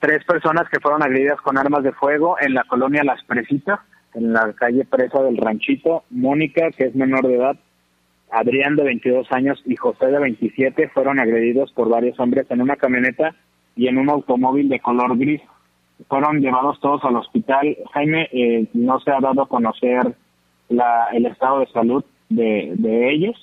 [0.00, 3.80] tres personas que fueron agredidas con armas de fuego en la colonia Las Presitas
[4.14, 6.04] en la calle Presa del Ranchito.
[6.10, 7.56] Mónica, que es menor de edad,
[8.32, 12.76] Adrián, de 22 años, y José, de 27, fueron agredidos por varios hombres en una
[12.76, 13.34] camioneta
[13.76, 15.40] y en un automóvil de color gris.
[16.08, 17.76] Fueron llevados todos al hospital.
[17.92, 20.14] Jaime, eh, no se ha dado a conocer
[20.68, 23.36] la, el estado de salud de, de ellos.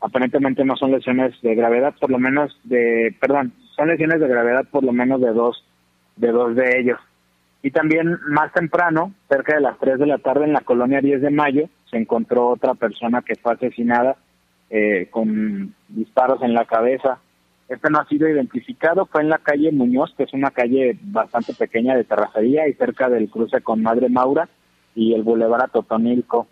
[0.00, 4.64] Aparentemente no son lesiones de gravedad, por lo menos de, perdón, son lesiones de gravedad
[4.70, 5.64] por lo menos de dos,
[6.16, 6.98] de dos de ellos.
[7.66, 11.20] Y también más temprano, cerca de las 3 de la tarde en la colonia 10
[11.20, 14.14] de Mayo, se encontró otra persona que fue asesinada
[14.70, 17.18] eh, con disparos en la cabeza.
[17.68, 21.54] Este no ha sido identificado, fue en la calle Muñoz, que es una calle bastante
[21.54, 24.48] pequeña de terracería y cerca del cruce con Madre Maura
[24.94, 26.46] y el Boulevard Totonilco.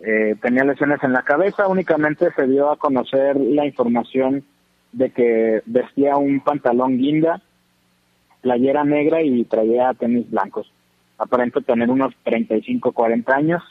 [0.00, 4.42] Eh, tenía lesiones en la cabeza, únicamente se dio a conocer la información
[4.92, 7.42] de que vestía un pantalón guinda
[8.46, 10.70] playera negra y traía tenis blancos.
[11.18, 13.62] Aparente tener unos 35, 40 años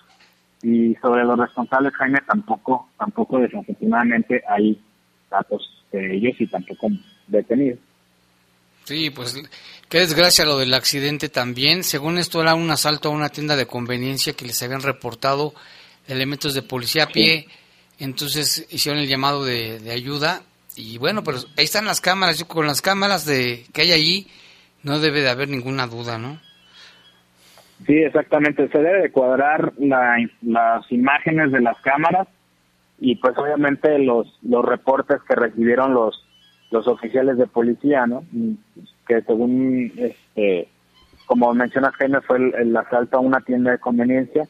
[0.62, 4.78] y sobre los responsables, Jaime, tampoco, tampoco desafortunadamente hay
[5.32, 5.62] datos
[5.94, 6.90] de ellos y tampoco
[7.28, 7.80] detenidos.
[8.84, 9.42] Sí, pues
[9.88, 11.86] qué desgracia lo del accidente también.
[11.86, 15.54] Según esto era un asalto a una tienda de conveniencia que les habían reportado
[16.06, 17.48] elementos de policía a pie.
[17.98, 20.44] Entonces hicieron el llamado de, de, ayuda
[20.76, 22.38] y bueno, pero ahí están las cámaras.
[22.38, 24.28] Yo con las cámaras de que hay allí
[24.86, 26.40] no debe de haber ninguna duda, ¿no?
[27.86, 28.70] Sí, exactamente.
[28.70, 32.28] Se debe de cuadrar las imágenes de las cámaras
[33.00, 36.24] y pues obviamente los los reportes que recibieron los
[36.72, 38.24] los oficiales de policía, ¿no?
[39.08, 40.70] Que según este
[41.26, 44.48] como menciona Jaime fue el, asalto a una tienda de conveniencia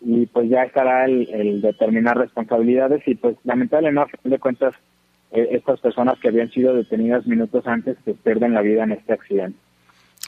[0.00, 4.74] y pues ya estará el, determinar responsabilidades y pues lamentablemente fin de cuentas
[5.32, 9.58] estas personas que habían sido detenidas minutos antes que pierden la vida en este accidente.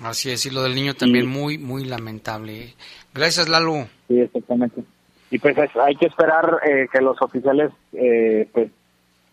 [0.02, 2.74] Así es, y lo del niño también muy, muy lamentable.
[3.12, 3.86] Gracias, Lalo.
[4.08, 4.82] Sí, exactamente.
[5.30, 8.70] Y pues hay que esperar eh, que los oficiales eh, pues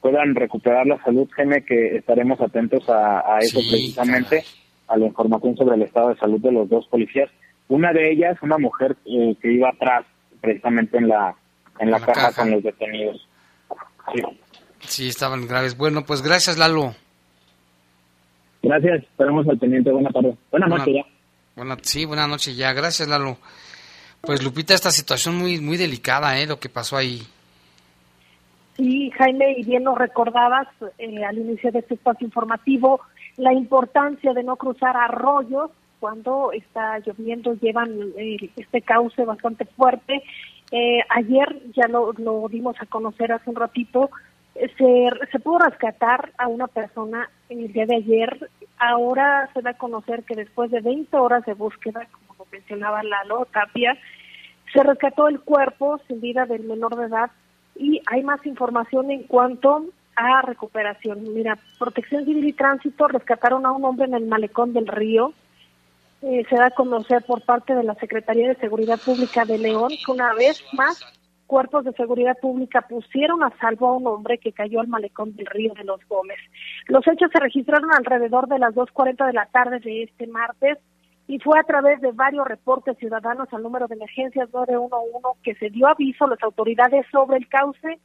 [0.01, 4.43] puedan recuperar la salud, Gene, que estaremos atentos a, eso precisamente,
[4.87, 7.29] a la información sobre el estado de salud de los dos policías.
[7.67, 10.05] Una de ellas, una mujer eh, que iba atrás,
[10.41, 11.35] precisamente en la
[11.79, 13.27] en la, caja, con los detenidos.
[14.13, 14.21] Sí.
[14.79, 15.77] Sí, estaban graves.
[15.77, 16.95] Bueno, pues gracias, Lalo.
[18.61, 19.91] Gracias, esperamos al pendiente.
[19.91, 20.35] Buenas tardes.
[20.51, 21.05] Buenas noches ya.
[21.55, 22.73] Buena, sí, buenas noches ya.
[22.73, 23.37] Gracias, Lalo.
[24.21, 26.45] Pues Lupita, esta situación muy muy delicada, ¿eh?
[26.45, 27.21] Lo que pasó ahí.
[28.75, 30.67] Sí, Jaime, y bien lo recordabas
[30.97, 33.01] eh, al inicio de este espacio informativo,
[33.35, 40.23] la importancia de no cruzar arroyos cuando está lloviendo, llevan eh, este cauce bastante fuerte.
[40.71, 44.11] Eh, ayer ya lo, lo dimos a conocer hace un ratito,
[44.77, 48.49] se, se pudo rescatar a una persona en el día de ayer.
[48.77, 53.45] Ahora se da a conocer que después de 20 horas de búsqueda, como mencionaba Lalo
[53.51, 53.97] Tapia,
[54.73, 57.31] se rescató el cuerpo sin vida del menor de edad
[57.75, 59.85] y hay más información en cuanto
[60.15, 61.33] a recuperación.
[61.33, 65.33] Mira, Protección Civil y Tránsito rescataron a un hombre en el malecón del río.
[66.21, 69.89] Eh, se da a conocer por parte de la Secretaría de Seguridad Pública de León
[70.05, 71.01] que una vez más
[71.49, 75.47] cuerpos de seguridad pública pusieron a salvo a un hombre que cayó al malecón del
[75.47, 76.37] río de los Gómez.
[76.85, 80.77] Los hechos se registraron alrededor de las 2.40 de la tarde de este martes
[81.27, 85.71] y fue a través de varios reportes ciudadanos al número de emergencias 911 que se
[85.71, 87.99] dio aviso a las autoridades sobre el cauce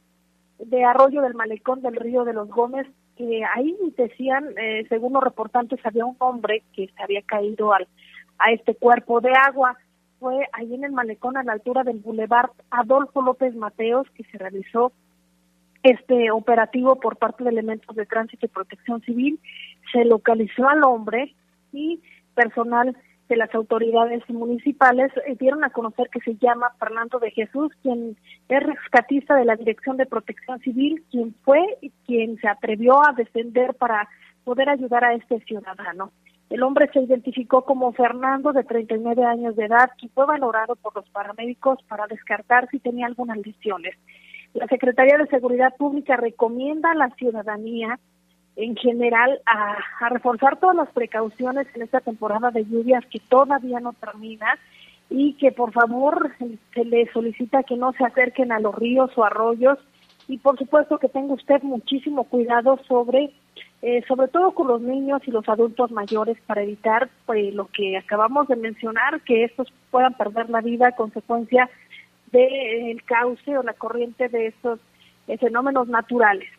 [0.57, 5.23] de arroyo del malecón del río de los Gómez, que ahí decían, eh, según los
[5.23, 7.87] reportantes, había un hombre que se había caído al,
[8.39, 9.77] a este cuerpo de agua
[10.25, 14.39] fue ahí en el malecón a la altura del Boulevard Adolfo López Mateos que se
[14.39, 14.91] realizó
[15.83, 19.39] este operativo por parte de elementos de tránsito y protección civil.
[19.91, 21.35] Se localizó al hombre
[21.71, 22.01] y
[22.33, 22.97] personal
[23.29, 28.17] de las autoridades municipales eh, dieron a conocer que se llama Fernando de Jesús, quien
[28.49, 33.13] es rescatista de la Dirección de Protección Civil, quien fue y quien se atrevió a
[33.13, 34.09] descender para
[34.43, 36.11] poder ayudar a este ciudadano.
[36.49, 40.95] El hombre se identificó como Fernando, de 39 años de edad, y fue valorado por
[40.95, 43.95] los paramédicos para descartar si tenía algunas lesiones.
[44.53, 47.99] La Secretaría de Seguridad Pública recomienda a la ciudadanía
[48.55, 53.93] en general a, reforzar todas las precauciones en esta temporada de lluvias que todavía no
[53.93, 54.57] termina
[55.09, 56.31] y que por favor
[56.73, 59.77] se le solicita que no se acerquen a los ríos o arroyos
[60.27, 63.33] y por supuesto que tenga usted muchísimo cuidado sobre
[63.87, 67.95] eh, sobre todo con los niños y los adultos mayores para evitar pues, lo que
[67.95, 71.69] acabamos de mencionar, que estos puedan perder la vida a consecuencia
[72.31, 74.79] del cauce o la corriente de estos
[75.27, 76.49] eh, fenómenos naturales.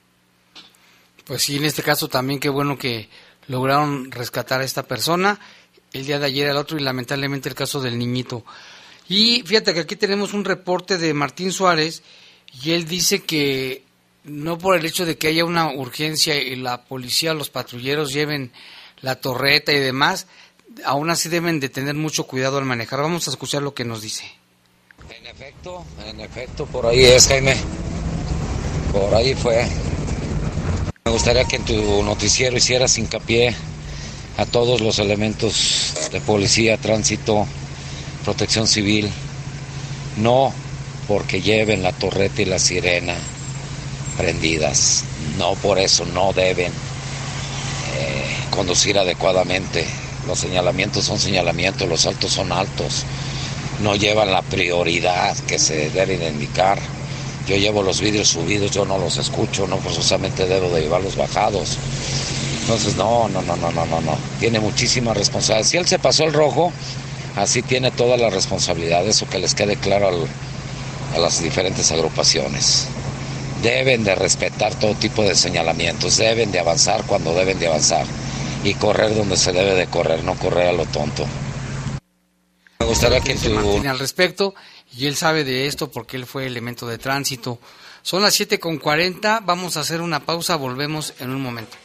[1.27, 3.09] Pues sí, en este caso también qué bueno que
[3.49, 5.41] lograron rescatar a esta persona
[5.93, 8.45] el día de ayer al otro y lamentablemente el caso del niñito.
[9.09, 12.05] Y fíjate que aquí tenemos un reporte de Martín Suárez
[12.63, 13.83] y él dice que
[14.27, 18.53] no por el hecho de que haya una urgencia y la policía, los patrulleros lleven
[19.01, 20.27] la torreta y demás,
[20.85, 23.01] aún así deben de tener mucho cuidado al manejar.
[23.01, 24.25] Vamos a escuchar lo que nos dice.
[25.11, 27.57] En efecto, en efecto, por ahí es, Jaime.
[28.93, 29.67] Por ahí fue.
[31.05, 33.55] Me gustaría que en tu noticiero hicieras hincapié
[34.39, 37.47] a todos los elementos de policía, tránsito,
[38.25, 39.09] protección civil.
[40.17, 40.53] No
[41.07, 43.15] porque lleven la torreta y la sirena
[44.17, 45.05] prendidas.
[45.39, 49.87] No por eso no deben eh, conducir adecuadamente.
[50.27, 53.05] Los señalamientos son señalamientos, los altos son altos.
[53.83, 56.79] No llevan la prioridad que se debe indicar.
[57.47, 61.77] Yo llevo los vídeos subidos, yo no los escucho, no forzosamente debo de llevarlos bajados.
[62.63, 64.19] Entonces, no, no, no, no, no, no, no.
[64.41, 65.69] Tiene muchísima responsabilidad.
[65.69, 66.73] Si él se pasó el rojo,
[67.37, 69.07] así tiene toda la responsabilidad.
[69.07, 70.27] Eso que les quede claro
[71.15, 72.89] a las diferentes agrupaciones
[73.67, 78.07] deben de respetar todo tipo de señalamientos, deben de avanzar cuando deben de avanzar
[78.63, 81.27] y correr donde se debe de correr, no correr a lo tonto.
[82.79, 83.89] Me gustaría que tu...
[83.89, 84.55] al respecto
[84.97, 87.59] y él sabe de esto porque él fue elemento de tránsito.
[88.03, 91.77] Son las 7.40, vamos a hacer una pausa, volvemos en un momento.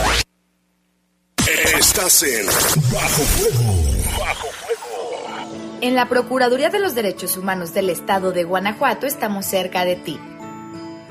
[1.77, 3.75] Estás en Bajo Fuego.
[4.19, 5.77] Bajo Fuego.
[5.81, 10.19] En la Procuraduría de los Derechos Humanos del Estado de Guanajuato estamos cerca de ti.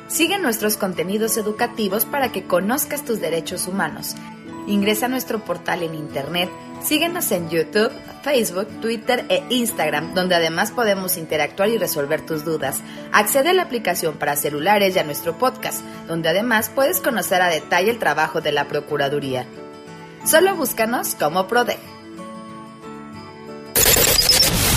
[0.09, 4.17] Sigue nuestros contenidos educativos para que conozcas tus derechos humanos
[4.69, 6.51] Ingresa a nuestro portal en internet,
[6.83, 7.91] síguenos en YouTube,
[8.23, 12.83] Facebook, Twitter e Instagram, donde además podemos interactuar y resolver tus dudas.
[13.11, 17.49] Accede a la aplicación para celulares y a nuestro podcast, donde además puedes conocer a
[17.49, 19.47] detalle el trabajo de la Procuraduría.
[20.25, 21.98] Solo búscanos como PRODEG.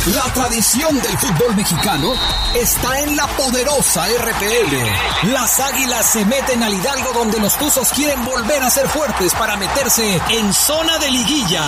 [0.08, 2.14] La tradición del fútbol mexicano
[2.56, 5.32] está en la poderosa RPL.
[5.32, 9.58] Las águilas se meten al Hidalgo donde los Tuzos quieren volver a ser fuertes para
[9.58, 11.64] meterse en zona de liguilla.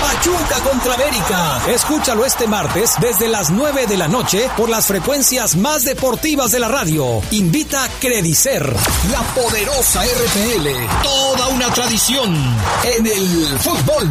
[0.00, 1.60] Pachuca contra América.
[1.68, 6.60] Escúchalo este martes desde las 9 de la noche por las frecuencias más deportivas de
[6.60, 7.20] la radio.
[7.32, 8.74] Invita a Credicer.
[9.12, 11.02] La poderosa RPL.
[11.02, 12.34] Toda una tradición
[12.84, 14.10] en el fútbol.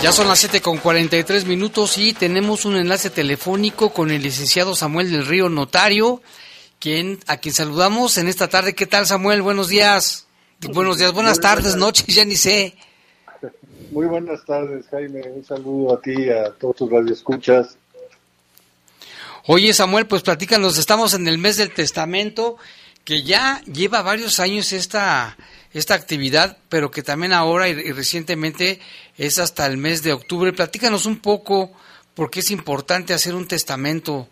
[0.02, 4.76] Ya son las 7 con 43 minutos y tenemos un enlace telefónico con el licenciado
[4.76, 6.22] Samuel del Río Notario,
[6.78, 8.76] quien, a quien saludamos en esta tarde.
[8.76, 9.42] ¿Qué tal, Samuel?
[9.42, 10.26] Buenos días.
[10.60, 12.76] Buenos días, buenas tardes, noches, ya ni sé.
[13.92, 15.22] Muy buenas tardes, Jaime.
[15.28, 17.76] Un saludo a ti y a todos tus radioescuchas.
[19.46, 22.58] Oye, Samuel, pues platícanos, estamos en el mes del testamento,
[23.04, 25.38] que ya lleva varios años esta,
[25.72, 28.80] esta actividad, pero que también ahora y, y recientemente
[29.16, 30.52] es hasta el mes de octubre.
[30.52, 31.72] Platícanos un poco
[32.14, 34.28] por qué es importante hacer un testamento.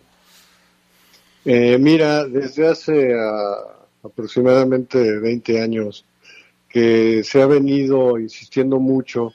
[1.45, 6.03] Eh, mira, desde hace ah, aproximadamente 20 años
[6.69, 9.33] que se ha venido insistiendo mucho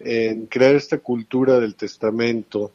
[0.00, 2.72] en crear esta cultura del testamento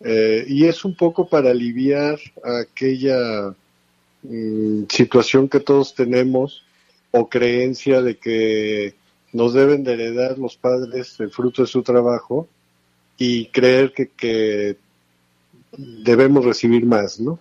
[0.00, 3.54] eh, y es un poco para aliviar aquella
[4.22, 6.64] mm, situación que todos tenemos
[7.10, 8.94] o creencia de que
[9.32, 12.48] nos deben de heredar los padres el fruto de su trabajo
[13.16, 14.76] y creer que, que
[15.76, 17.38] debemos recibir más, ¿no?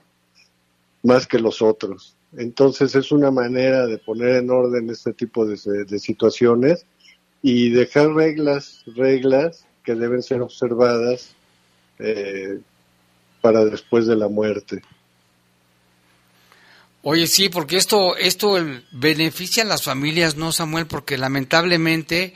[1.02, 2.16] Más que los otros.
[2.38, 6.86] Entonces es una manera de poner en orden este tipo de, de situaciones
[7.42, 11.36] y dejar reglas, reglas que deben ser observadas
[12.00, 12.60] eh,
[13.42, 14.82] para después de la muerte.
[17.02, 20.88] Oye, sí, porque esto, esto el- beneficia a las familias, ¿no, Samuel?
[20.88, 22.34] Porque lamentablemente,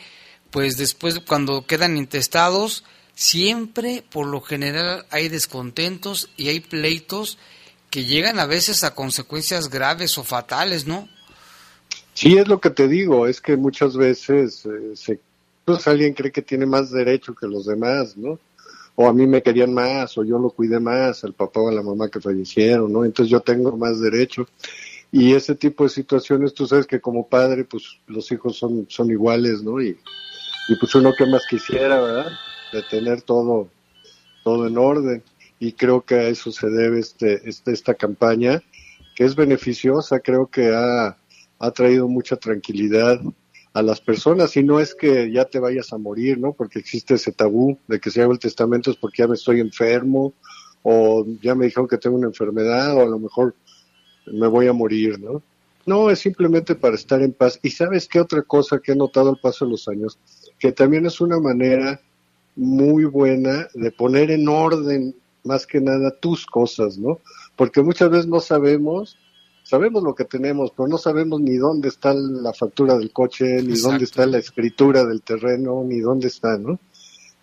[0.52, 2.84] pues después cuando quedan intestados,
[3.16, 7.38] siempre, por lo general, hay descontentos y hay pleitos
[7.98, 11.10] que llegan a veces a consecuencias graves o fatales, ¿no?
[12.14, 15.20] Sí, es lo que te digo, es que muchas veces eh, se,
[15.66, 18.38] pues alguien cree que tiene más derecho que los demás, ¿no?
[18.94, 21.72] O a mí me querían más, o yo lo cuidé más, al papá o a
[21.72, 23.04] la mamá que fallecieron, ¿no?
[23.04, 24.48] Entonces yo tengo más derecho.
[25.12, 29.10] Y ese tipo de situaciones, tú sabes que como padre, pues los hijos son, son
[29.10, 29.82] iguales, ¿no?
[29.82, 29.98] Y,
[30.80, 32.32] pues uno que más quisiera, ¿verdad?
[32.72, 33.70] De tener todo,
[34.44, 35.24] todo en orden.
[35.60, 38.62] Y creo que a eso se debe este, este, esta campaña,
[39.16, 41.18] que es beneficiosa, creo que ha,
[41.60, 43.20] ha traído mucha tranquilidad
[43.74, 46.54] a las personas y no es que ya te vayas a morir, ¿no?
[46.54, 49.60] Porque existe ese tabú de que si hago el testamento es porque ya me estoy
[49.60, 50.34] enfermo
[50.82, 53.54] o ya me dijeron que tengo una enfermedad o a lo mejor
[54.26, 55.44] me voy a morir, ¿no?
[55.86, 57.60] No, es simplemente para estar en paz.
[57.64, 60.20] Y sabes qué otra cosa que he notado al paso de los años,
[60.60, 62.02] que también es una manera
[62.56, 65.16] muy buena de poner en orden
[65.48, 67.20] más que nada tus cosas, ¿no?
[67.56, 69.18] Porque muchas veces no sabemos
[69.68, 73.72] sabemos lo que tenemos, pero no sabemos ni dónde está la factura del coche, ni
[73.72, 73.90] Exacto.
[73.90, 76.80] dónde está la escritura del terreno, ni dónde está, ¿no?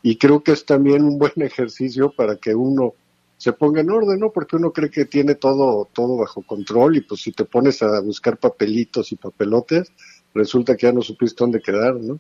[0.02, 2.94] Y creo que es también un buen ejercicio para que uno
[3.36, 4.30] se ponga en orden, ¿no?
[4.32, 8.00] Porque uno cree que tiene todo, todo bajo control y pues si te pones a
[8.00, 9.92] buscar papelitos y papelotes,
[10.32, 12.18] resulta que ya no supiste dónde quedar, ¿no?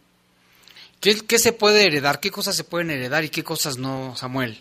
[1.00, 2.20] ¿Qué, qué se puede heredar?
[2.20, 4.58] ¿Qué cosas se pueden heredar y qué cosas no, Samuel?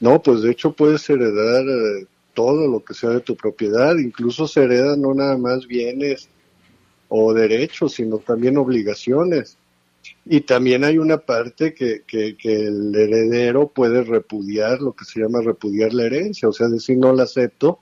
[0.00, 4.46] No, pues de hecho puedes heredar eh, todo lo que sea de tu propiedad, incluso
[4.46, 6.28] se heredan no nada más bienes
[7.08, 9.58] o derechos, sino también obligaciones.
[10.24, 15.20] Y también hay una parte que, que, que el heredero puede repudiar, lo que se
[15.20, 17.80] llama repudiar la herencia, o sea, decir no la acepto,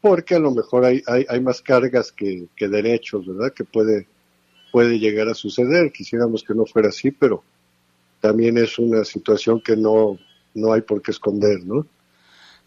[0.00, 3.52] porque a lo mejor hay, hay, hay más cargas que, que derechos, ¿verdad?
[3.52, 4.08] Que puede,
[4.72, 5.92] puede llegar a suceder.
[5.92, 7.44] Quisiéramos que no fuera así, pero,
[8.22, 10.16] también es una situación que no,
[10.54, 11.86] no hay por qué esconder, ¿no?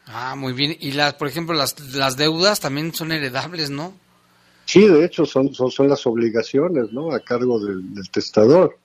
[0.08, 0.76] Ah, muy bien.
[0.80, 3.94] Y las, por ejemplo, las, las deudas también son heredables, ¿no?
[4.66, 7.12] Sí, de hecho son, son, son las obligaciones, ¿no?
[7.12, 8.78] A cargo del, del testador.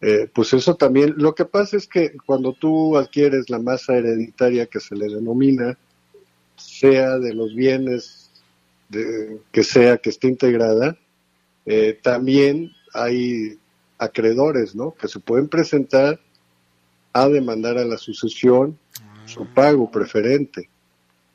[0.00, 4.66] Eh, pues eso también, lo que pasa es que cuando tú adquieres la masa hereditaria
[4.66, 5.76] que se le denomina,
[6.56, 8.30] sea de los bienes
[8.88, 10.96] de, que sea que esté integrada,
[11.66, 13.58] eh, también hay
[13.98, 14.94] acreedores, ¿no?
[14.94, 16.20] Que se pueden presentar
[17.12, 18.78] a demandar a la sucesión
[19.26, 20.68] su pago preferente,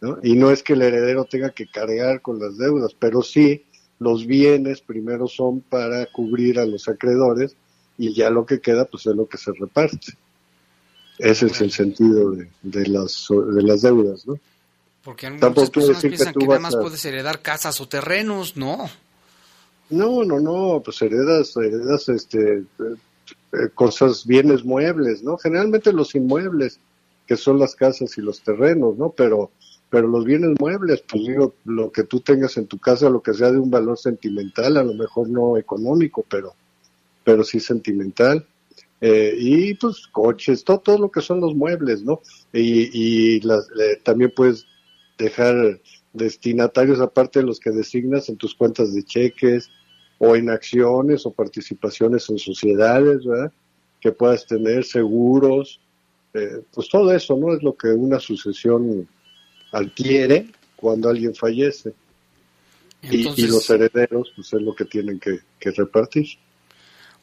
[0.02, 0.18] ¿no?
[0.24, 3.64] Y no es que el heredero tenga que cargar con las deudas, pero sí
[4.00, 7.56] los bienes primero son para cubrir a los acreedores
[7.98, 10.14] y ya lo que queda pues es lo que se reparte.
[11.20, 14.40] Ese es el sentido de, de las, de las deudas, ¿no?
[15.04, 18.58] Porque muchas personas que piensan que nada vas más a- puedes heredar casas o terrenos,
[18.58, 18.90] no.
[19.90, 22.64] No, no, no, pues heredas, heredas este,
[23.54, 25.38] eh, cosas, bienes muebles, ¿no?
[25.38, 26.80] Generalmente los inmuebles,
[27.28, 29.12] que son las casas y los terrenos, ¿no?
[29.12, 29.52] Pero,
[29.92, 33.34] pero los bienes muebles, pues digo, lo que tú tengas en tu casa, lo que
[33.34, 36.56] sea de un valor sentimental, a lo mejor no económico, pero,
[37.24, 38.46] pero sí sentimental.
[39.02, 42.22] Eh, y pues coches, todo, todo lo que son los muebles, ¿no?
[42.52, 44.66] Y, y las, eh, también puedes
[45.18, 45.80] dejar
[46.14, 49.70] destinatarios aparte de los que designas en tus cuentas de cheques
[50.20, 53.52] o en acciones o participaciones en sociedades, ¿verdad?
[54.00, 55.80] Que puedas tener seguros,
[56.34, 57.54] eh, pues todo eso, ¿no?
[57.54, 59.08] Es lo que una sucesión
[59.72, 61.94] adquiere cuando alguien fallece.
[63.02, 66.28] Y- los herederos, pues es lo que tienen que, que repartir.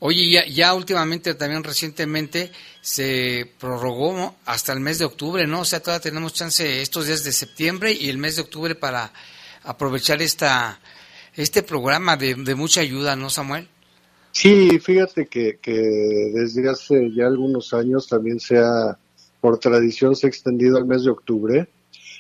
[0.02, 5.60] Oye, ya, ya últimamente, también recientemente, se prorrogó hasta el mes de octubre, ¿no?
[5.60, 9.12] O sea, todavía tenemos chance estos días de septiembre y el mes de octubre para
[9.62, 10.80] aprovechar esta
[11.36, 13.68] este programa de, de mucha ayuda, ¿no, Samuel?
[14.32, 18.96] Sí, fíjate que, que desde hace ya algunos años también se ha,
[19.40, 21.68] por tradición, se ha extendido al mes de octubre.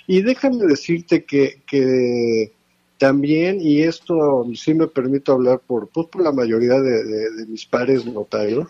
[0.06, 2.52] Y déjame decirte que, que
[2.98, 7.46] también, y esto sí me permito hablar por, pues, por la mayoría de, de- de
[7.46, 8.66] mis pares notarios,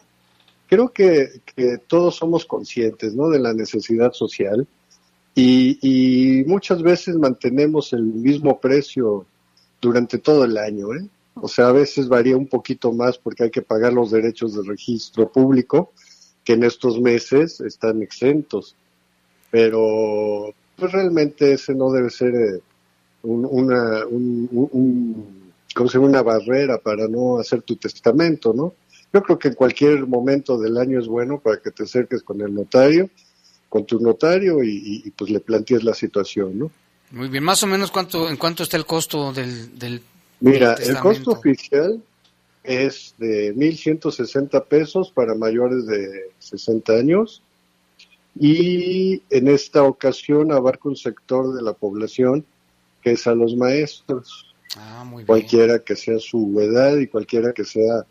[0.69, 3.29] creo que, que todos somos conscientes ¿no?
[3.31, 4.67] de la necesidad social
[5.35, 9.25] y, y muchas veces mantenemos el mismo precio
[9.81, 10.95] durante todo el año.
[10.95, 11.07] ¿eh?
[11.35, 14.69] O sea, a veces varía un poquito más porque hay que pagar los derechos de
[14.69, 15.93] registro público,
[16.45, 18.75] que en estos meses están exentos.
[19.51, 22.61] Pero pues realmente ese no debe ser eh,
[23.23, 25.41] un- una, un, un- un-
[26.03, 28.75] una barrera para no hacer tu testamento, ¿no?
[29.13, 32.41] Yo creo que en cualquier momento del año es bueno para que te acerques con
[32.41, 33.11] el notario,
[33.69, 36.71] con tu notario y- y, pues le plantees la situación, ¿no?
[37.11, 40.03] Muy bien, más o menos cuánto, en cuánto está el costo del, del
[40.41, 42.03] Mira, del el costo oficial
[42.63, 47.43] es de 1.160 pesos para mayores de 60 años
[48.39, 52.45] y en esta ocasión abarca un sector de la población
[53.03, 54.47] que es a los maestros,
[54.77, 55.27] Ah, muy bien.
[55.27, 58.07] cualquiera que sea su edad y cualquiera que sea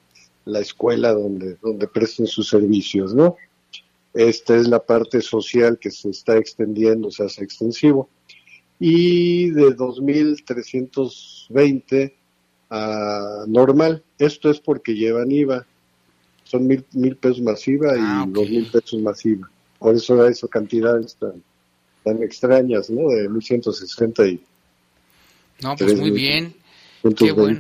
[0.46, 3.38] la escuela donde, donde presten sus servicios, ¿no?
[4.14, 8.10] Esta es la parte social que se está extendiendo, se hace extensivo.
[8.80, 12.14] Y de 2.320
[12.70, 14.04] a normal.
[14.18, 15.66] Esto es porque llevan IVA.
[16.44, 19.50] Son mil, mil pesos más IVA y dos mil pesos más IVA.
[19.78, 21.44] Por eso da esas cantidades tan,
[22.04, 23.10] tan extrañas, ¿no?
[23.10, 24.42] De 1.160 y
[25.62, 26.14] No, pues muy 3.000.
[26.14, 26.56] bien.
[27.02, 27.26] 120.
[27.26, 27.60] Qué bueno.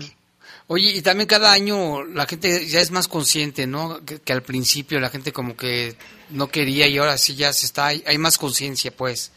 [0.67, 4.05] Oye, y también cada año la gente ya es más consciente, ¿no?
[4.05, 5.95] Que, que al principio la gente como que
[6.30, 9.32] no quería y ahora sí ya se está, hay, hay más conciencia, pues.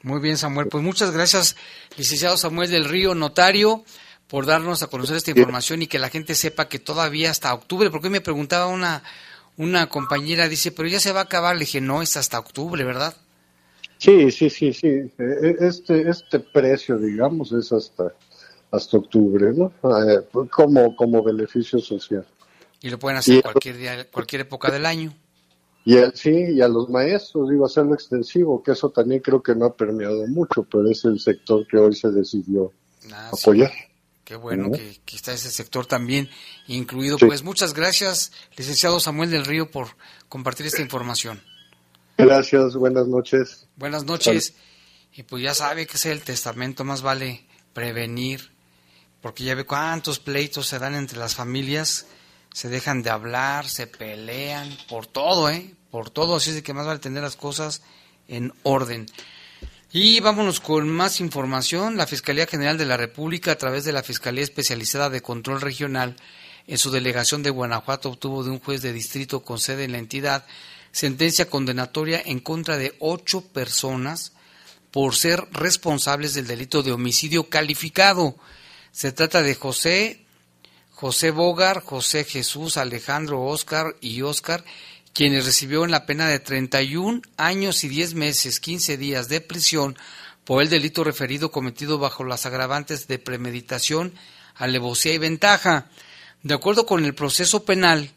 [0.08, 0.68] Muy bien, Samuel.
[0.68, 1.58] Pues muchas gracias,
[1.97, 3.84] licenciado Samuel del Río, notario,
[4.28, 7.89] por darnos a conocer esta información y que la gente sepa que todavía hasta octubre,
[7.89, 9.03] porque hoy me preguntaba una,
[9.58, 11.55] una compañera, dice, pero ya se va a acabar.
[11.55, 13.16] Le dije, no, es hasta octubre, ¿verdad?
[13.97, 14.88] Sí, sí, sí, sí.
[14.88, 18.14] Eh, Este, este precio, digamos, es hasta,
[18.72, 19.74] hasta octubre, ¿no?
[20.08, 22.26] Eh, como, como beneficio social.
[22.82, 25.14] Y lo pueden hacer Y- cualquier día, cualquier época del año.
[25.88, 29.56] Y el, sí, y a los maestros, digo, hacerlo extensivo, que eso también creo que
[29.56, 32.74] no ha permeado mucho, pero es el sector que hoy se decidió
[33.14, 33.40] Ah, sí.
[33.42, 33.72] apoyar.
[34.26, 36.30] Qué bueno que, que está ese sector también
[36.68, 37.18] incluido.
[37.18, 37.26] Sí.
[37.26, 39.88] Pues muchas gracias, licenciado Samuel del Río, por
[40.28, 41.42] compartir esta información.
[42.18, 43.66] Gracias, buenas noches.
[43.78, 44.56] Buenas noches.
[45.14, 48.52] Y pues ya sabe que es el testamento, más vale prevenir,
[49.22, 52.08] porque ya ve cuántos pleitos se dan entre las familias,
[52.54, 55.76] se dejan de hablar, se pelean, por todo, ¿eh?
[55.92, 57.82] Por todo, así es de que más vale tener las cosas
[58.28, 59.06] en orden.
[59.92, 61.98] Y vámonos con más información.
[61.98, 66.16] La Fiscalía General de la República, a través de la Fiscalía Especializada de Control Regional,
[66.68, 70.00] en su delegación de Guanajuato, obtuvo de un juez de distrito con sede en la
[70.00, 70.46] entidad
[70.98, 74.34] sentencia condenatoria en contra de ocho personas
[74.90, 78.36] por ser responsables del delito de homicidio calificado.
[78.92, 80.26] Se trata de José,
[80.92, 84.64] José Bogar, José Jesús, Alejandro Oscar y Oscar,
[85.18, 89.97] quienes recibieron la pena de 31 años y 10 meses, 15 días de prisión
[90.43, 94.13] por el delito referido cometido bajo las agravantes de premeditación,
[94.53, 95.89] alevosía y ventaja.
[96.43, 98.11] De acuerdo con el proceso penal,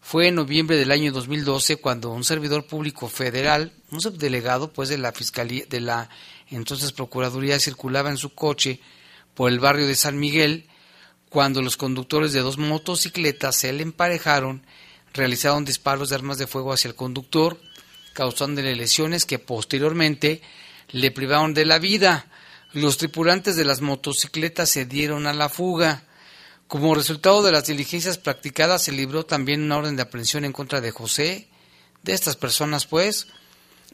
[0.00, 4.96] fue en noviembre del año 2012 cuando un servidor público federal, un subdelegado pues de
[4.96, 6.08] la fiscalía de la
[6.48, 8.80] entonces procuraduría circulaba en su coche
[9.34, 10.70] por el barrio de San Miguel
[11.28, 14.64] cuando los conductores de dos motocicletas se le emparejaron,
[15.16, 17.60] realizaron disparos de armas de fuego hacia el conductor,
[18.12, 20.42] causándole lesiones que posteriormente
[20.90, 22.26] le privaron de la vida.
[22.72, 26.04] Los tripulantes de las motocicletas se dieron a la fuga.
[26.68, 30.80] Como resultado de las diligencias practicadas, se libró también una orden de aprehensión en contra
[30.80, 31.48] de José,
[32.02, 33.28] de estas personas, pues.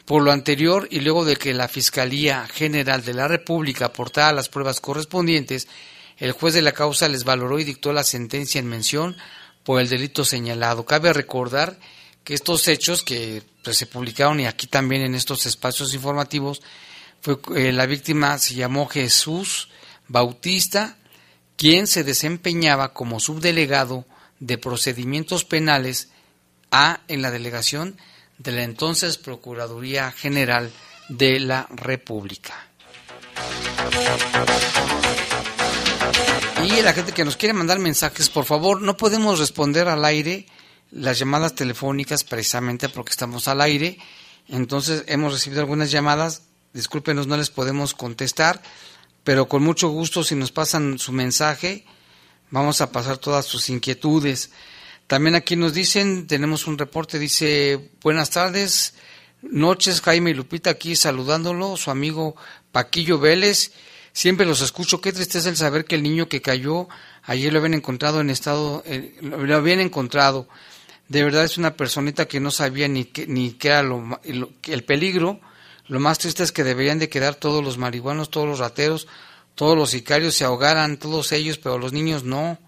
[0.05, 4.49] Por lo anterior, y luego de que la Fiscalía General de la República aportara las
[4.49, 5.69] pruebas correspondientes,
[6.17, 9.17] el juez de la causa les valoró y dictó la sentencia en mención
[9.65, 10.85] por el delito señalado.
[10.85, 11.79] Cabe recordar
[12.25, 16.63] que estos hechos que pues, se publicaron y aquí también en estos espacios informativos,
[17.21, 19.69] fue, eh, la víctima se llamó Jesús
[20.09, 20.97] Bautista,
[21.57, 24.05] quien se desempeñaba como subdelegado
[24.41, 26.09] de procedimientos penales
[26.71, 27.97] A en la delegación
[28.39, 30.73] de la entonces Procuraduría General
[31.09, 32.69] de la República.
[36.65, 40.47] Y la gente que nos quiere mandar mensajes, por favor, no podemos responder al aire
[40.93, 43.99] las llamadas telefónicas precisamente porque estamos al aire.
[44.49, 46.43] Entonces hemos recibido algunas llamadas,
[46.73, 48.63] discúlpenos, no les podemos contestar,
[49.25, 51.85] pero con mucho gusto si nos pasan su mensaje,
[52.51, 54.51] vamos a pasar todas sus inquietudes.
[55.09, 58.95] También aquí nos dicen, tenemos un reporte, dice, buenas tardes,
[59.43, 62.37] noches, Jaime y Lupita, aquí saludándolo, su amigo
[62.71, 63.73] Paquillo Vélez.
[64.13, 66.89] Siempre los escucho, qué tristeza el saber que el niño que cayó
[67.23, 68.85] ayer lo habían encontrado en estado,
[69.21, 70.49] lo habían encontrado.
[71.09, 74.51] De verdad es una personita que no sabía ni qué, ni qué era lo, lo,
[74.65, 75.41] el peligro.
[75.87, 79.09] Lo más triste es que deberían de quedar todos los marihuanos, todos los rateros,
[79.55, 82.59] todos los sicarios se ahogaran, todos ellos, pero los niños no.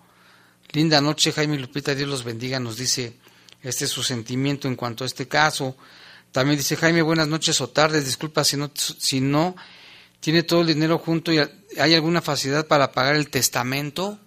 [0.72, 3.16] Linda noche, Jaime Lupita, Dios los bendiga, nos dice
[3.62, 5.76] este es su sentimiento en cuanto a este caso.
[6.32, 9.57] También dice Jaime, buenas noches o tardes, disculpa si no, si no
[10.25, 14.18] tiene todo el dinero junto y hay alguna facilidad para pagar el testamento.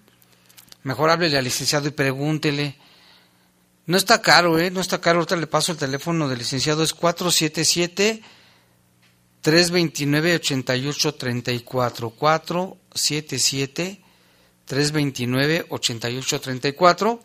[0.84, 2.78] Mejor háblele al licenciado y pregúntele.
[3.88, 4.70] No está caro, ¿eh?
[4.70, 5.18] No está caro.
[5.18, 6.84] Ahorita le paso el teléfono del licenciado.
[6.84, 8.22] Es 477
[9.42, 14.02] 329 8834 477
[14.66, 17.24] 329 8834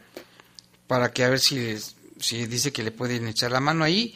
[0.86, 1.76] para que a ver si,
[2.18, 4.14] si dice que le pueden echar la mano ahí.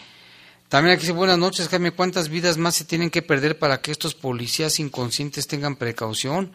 [0.69, 3.93] También aquí dice, buenas noches, Jaime, ¿cuántas vidas más se tienen que perder para que
[3.93, 6.53] estos policías inconscientes tengan precaución?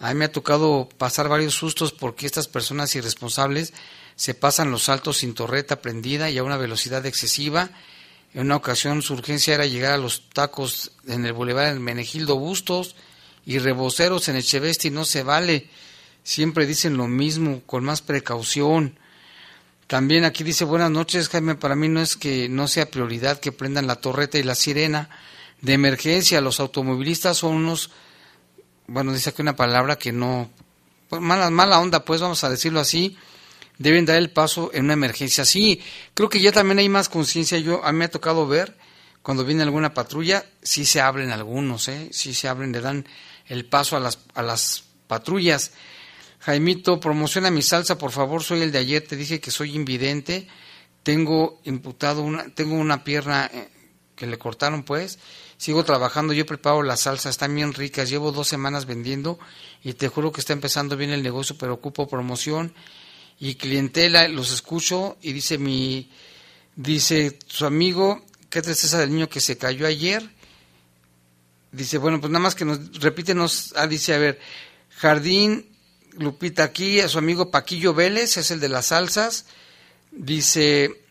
[0.00, 3.72] A mí me ha tocado pasar varios sustos porque estas personas irresponsables
[4.16, 7.70] se pasan los saltos sin torreta prendida y a una velocidad excesiva.
[8.32, 12.96] En una ocasión su urgencia era llegar a los tacos en el Boulevard Menegildo Bustos
[13.46, 15.68] y reboceros en Echeveste y no se vale.
[16.24, 18.98] Siempre dicen lo mismo, con más precaución.
[19.86, 23.52] También aquí dice buenas noches, Jaime, para mí no es que no sea prioridad que
[23.52, 25.10] prendan la torreta y la sirena
[25.60, 26.40] de emergencia.
[26.40, 27.90] Los automovilistas son unos,
[28.86, 30.50] bueno, dice aquí una palabra que no,
[31.08, 33.16] pues mala, mala onda, pues vamos a decirlo así,
[33.78, 35.44] deben dar el paso en una emergencia.
[35.44, 35.82] Sí,
[36.14, 37.58] creo que ya también hay más conciencia.
[37.58, 38.76] Yo, a mí me ha tocado ver
[39.22, 42.08] cuando viene alguna patrulla, sí se abren algunos, ¿eh?
[42.12, 43.06] sí se abren, le dan
[43.46, 45.72] el paso a las, a las patrullas.
[46.44, 50.46] Jaimito, promociona mi salsa, por favor, soy el de ayer, te dije que soy invidente,
[51.02, 53.70] tengo imputado una, tengo una pierna eh,
[54.14, 55.18] que le cortaron pues,
[55.56, 59.38] sigo trabajando, yo preparo las salsas, están bien ricas, llevo dos semanas vendiendo
[59.82, 62.74] y te juro que está empezando bien el negocio, pero ocupo promoción
[63.40, 66.10] y clientela, los escucho y dice mi,
[66.76, 70.28] dice su amigo, ¿qué tristeza del niño que se cayó ayer?
[71.72, 74.38] Dice, bueno, pues nada más que nos, repítenos, ah, dice, a ver,
[74.90, 75.73] Jardín
[76.18, 79.46] Lupita aquí, a su amigo Paquillo Vélez, es el de las salsas.
[80.12, 81.02] Dice,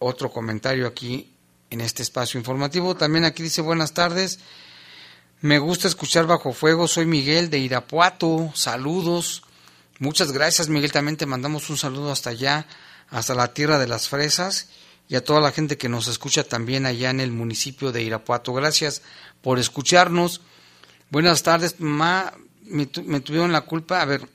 [0.00, 1.32] otro comentario aquí
[1.70, 2.96] en este espacio informativo.
[2.96, 4.40] También aquí dice buenas tardes.
[5.40, 6.88] Me gusta escuchar bajo fuego.
[6.88, 8.50] Soy Miguel de Irapuato.
[8.56, 9.44] Saludos.
[10.00, 10.90] Muchas gracias, Miguel.
[10.90, 12.66] También te mandamos un saludo hasta allá,
[13.08, 14.66] hasta la tierra de las fresas
[15.08, 18.52] y a toda la gente que nos escucha también allá en el municipio de Irapuato.
[18.52, 19.02] Gracias
[19.42, 20.40] por escucharnos.
[21.08, 22.32] Buenas tardes, mamá.
[22.64, 24.02] Me, me tuvieron la culpa.
[24.02, 24.28] A ver,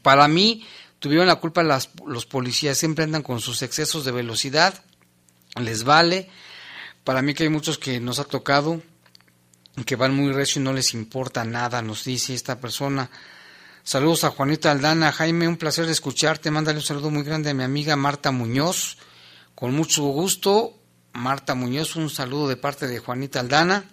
[0.00, 0.66] para mí
[1.04, 1.62] tuvieron la culpa
[2.06, 4.82] los policías, siempre andan con sus excesos de velocidad,
[5.60, 6.30] les vale.
[7.04, 8.80] Para mí que hay muchos que nos ha tocado,
[9.84, 13.10] que van muy recio y no les importa nada, nos dice esta persona.
[13.82, 15.12] Saludos a Juanita Aldana.
[15.12, 16.50] Jaime, un placer escucharte.
[16.50, 18.96] Mándale un saludo muy grande a mi amiga Marta Muñoz.
[19.54, 20.74] Con mucho gusto,
[21.12, 23.84] Marta Muñoz, un saludo de parte de Juanita Aldana.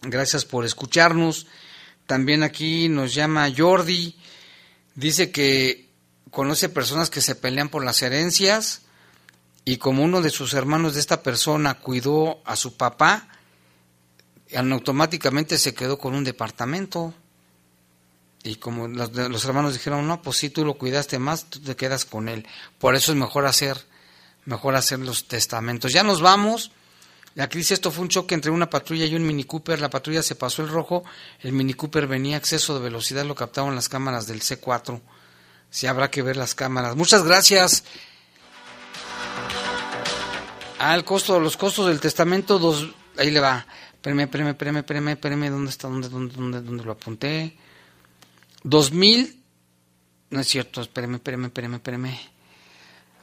[0.00, 1.46] Gracias por escucharnos.
[2.08, 4.16] También aquí nos llama Jordi.
[4.96, 5.91] Dice que
[6.32, 8.80] conoce personas que se pelean por las herencias
[9.64, 13.28] y como uno de sus hermanos de esta persona cuidó a su papá,
[14.56, 17.14] automáticamente se quedó con un departamento.
[18.42, 22.04] Y como los, hermanos dijeron, no, pues si tú lo cuidaste más, tú te quedas
[22.04, 22.44] con él.
[22.78, 23.76] Por eso es mejor hacer,
[24.46, 25.92] mejor hacer los testamentos.
[25.92, 26.72] Ya nos vamos.
[27.34, 29.80] La crisis, esto fue un choque entre una patrulla y un Mini Cooper.
[29.80, 31.04] La patrulla se pasó el rojo,
[31.40, 35.00] el Mini Cooper venía a exceso de velocidad, lo captaban las cámaras del C4
[35.72, 36.94] si habrá que ver las cámaras.
[36.96, 37.82] Muchas gracias.
[40.78, 43.66] Ah, costo, los costos del testamento, dos, ahí le va.
[43.94, 45.88] Espérame, espérame, espérame, espérame, espérame, ¿dónde está?
[45.88, 47.56] ¿Dónde, dónde, dónde, dónde lo apunté?
[48.62, 49.42] Dos mil,
[50.28, 52.20] no es cierto, espérame, espérame, espérame, espérame.